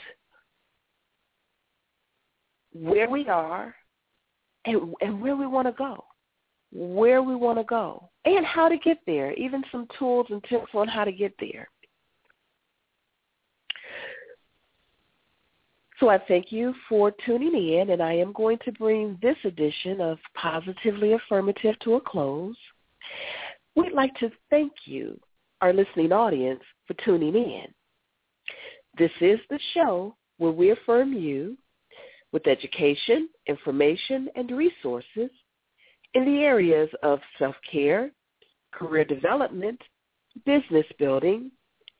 where 2.73 3.09
we 3.11 3.29
are 3.29 3.75
and, 4.65 4.95
and 5.01 5.21
where 5.21 5.37
we 5.37 5.47
want 5.47 5.67
to 5.67 5.73
go, 5.73 6.05
where 6.73 7.23
we 7.23 7.35
want 7.35 7.59
to 7.59 7.65
go, 7.65 8.11
and 8.25 8.45
how 8.45 8.69
to 8.69 8.77
get 8.79 8.99
there, 9.07 9.33
even 9.33 9.63
some 9.73 9.87
tools 9.99 10.27
and 10.31 10.43
tips 10.45 10.69
on 10.75 10.87
how 10.87 11.05
to 11.05 11.13
get 11.13 11.35
there. 11.41 11.69
So 15.99 16.09
I 16.09 16.19
thank 16.29 16.51
you 16.51 16.75
for 16.89 17.13
tuning 17.27 17.55
in, 17.55 17.91
and 17.91 18.03
I 18.03 18.15
am 18.15 18.33
going 18.33 18.59
to 18.65 18.73
bring 18.73 19.19
this 19.21 19.37
edition 19.45 20.01
of 20.01 20.19
Positively 20.35 21.13
Affirmative 21.13 21.79
to 21.81 21.97
a 21.97 22.01
close. 22.01 22.57
We'd 23.77 23.93
like 23.93 24.15
to 24.17 24.31
thank 24.49 24.73
you, 24.87 25.21
our 25.61 25.75
listening 25.75 26.11
audience, 26.11 26.63
for 26.87 26.95
tuning 27.05 27.35
in. 27.35 27.67
This 29.01 29.11
is 29.23 29.41
the 29.49 29.59
show 29.73 30.15
where 30.37 30.53
we 30.53 30.73
affirm 30.73 31.15
you 31.15 31.57
with 32.33 32.47
education, 32.47 33.31
information, 33.47 34.29
and 34.37 34.51
resources 34.51 35.31
in 36.13 36.27
the 36.27 36.43
areas 36.43 36.91
of 37.03 37.19
self-care, 37.39 38.11
career 38.73 39.07
development, 39.07 39.81
business 40.45 40.85
building, 40.99 41.51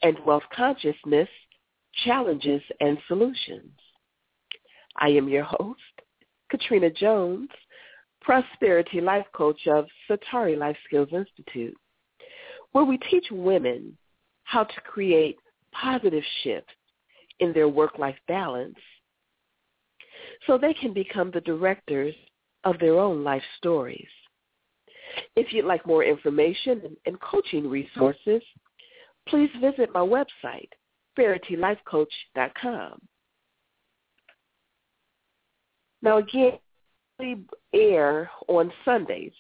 and 0.03 0.19
wealth 0.27 0.43
consciousness, 0.55 1.29
challenges, 2.05 2.61
and 2.81 2.99
solutions. 3.09 3.73
I 4.99 5.09
am 5.09 5.27
your 5.27 5.45
host, 5.45 5.81
Katrina 6.51 6.91
Jones, 6.91 7.49
Prosperity 8.21 9.01
Life 9.01 9.25
Coach 9.33 9.67
of 9.69 9.87
Satari 10.07 10.59
Life 10.59 10.77
Skills 10.85 11.09
Institute, 11.13 11.79
where 12.73 12.85
we 12.85 12.99
teach 13.11 13.25
women 13.31 13.97
how 14.45 14.65
to 14.65 14.81
create 14.83 15.39
positive 15.73 16.25
shifts 16.43 16.75
in 17.41 17.53
their 17.53 17.69
work-life 17.69 18.17
balance 18.29 18.79
so 20.47 20.57
they 20.59 20.75
can 20.75 20.93
become 20.93 21.31
the 21.31 21.41
directors 21.41 22.15
of 22.65 22.79
their 22.79 22.99
own 22.99 23.25
life 23.25 23.43
stories. 23.59 24.09
If 25.37 25.53
you'd 25.53 25.65
like 25.65 25.87
more 25.87 26.05
information 26.05 26.97
and 27.07 27.21
coaching 27.21 27.69
resources, 27.69 28.43
please 29.29 29.51
visit 29.61 29.91
my 29.93 30.01
website, 30.01 30.69
VerityLifeCoach.com. 31.19 33.01
Now 36.03 36.19
again, 36.19 36.59
we 37.19 37.45
air 37.75 38.31
on 38.49 38.73
Sundays. 38.85 39.33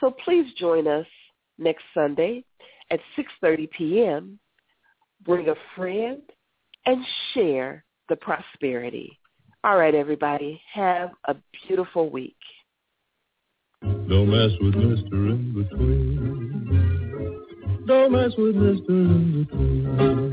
So 0.00 0.14
please 0.24 0.46
join 0.58 0.86
us 0.86 1.06
next 1.58 1.84
Sunday 1.92 2.44
at 2.90 3.00
6.30 3.18 3.70
p.m. 3.70 4.38
Bring 5.24 5.48
a 5.48 5.54
friend 5.76 6.22
and 6.86 7.04
share 7.34 7.84
the 8.08 8.16
prosperity. 8.16 9.18
All 9.64 9.76
right, 9.76 9.94
everybody. 9.94 10.60
Have 10.72 11.10
a 11.26 11.36
beautiful 11.66 12.10
week. 12.10 12.34
Don't 13.82 14.30
mess 14.30 14.50
with 14.60 14.74
Mr. 14.74 15.30
In 15.30 15.52
Between. 15.54 16.26
Don't 17.86 18.10
mess 18.12 18.32
with 18.36 18.56
Mr. 18.56 18.88
In 18.88 19.44
Between. 19.44 19.96
With 19.98 20.32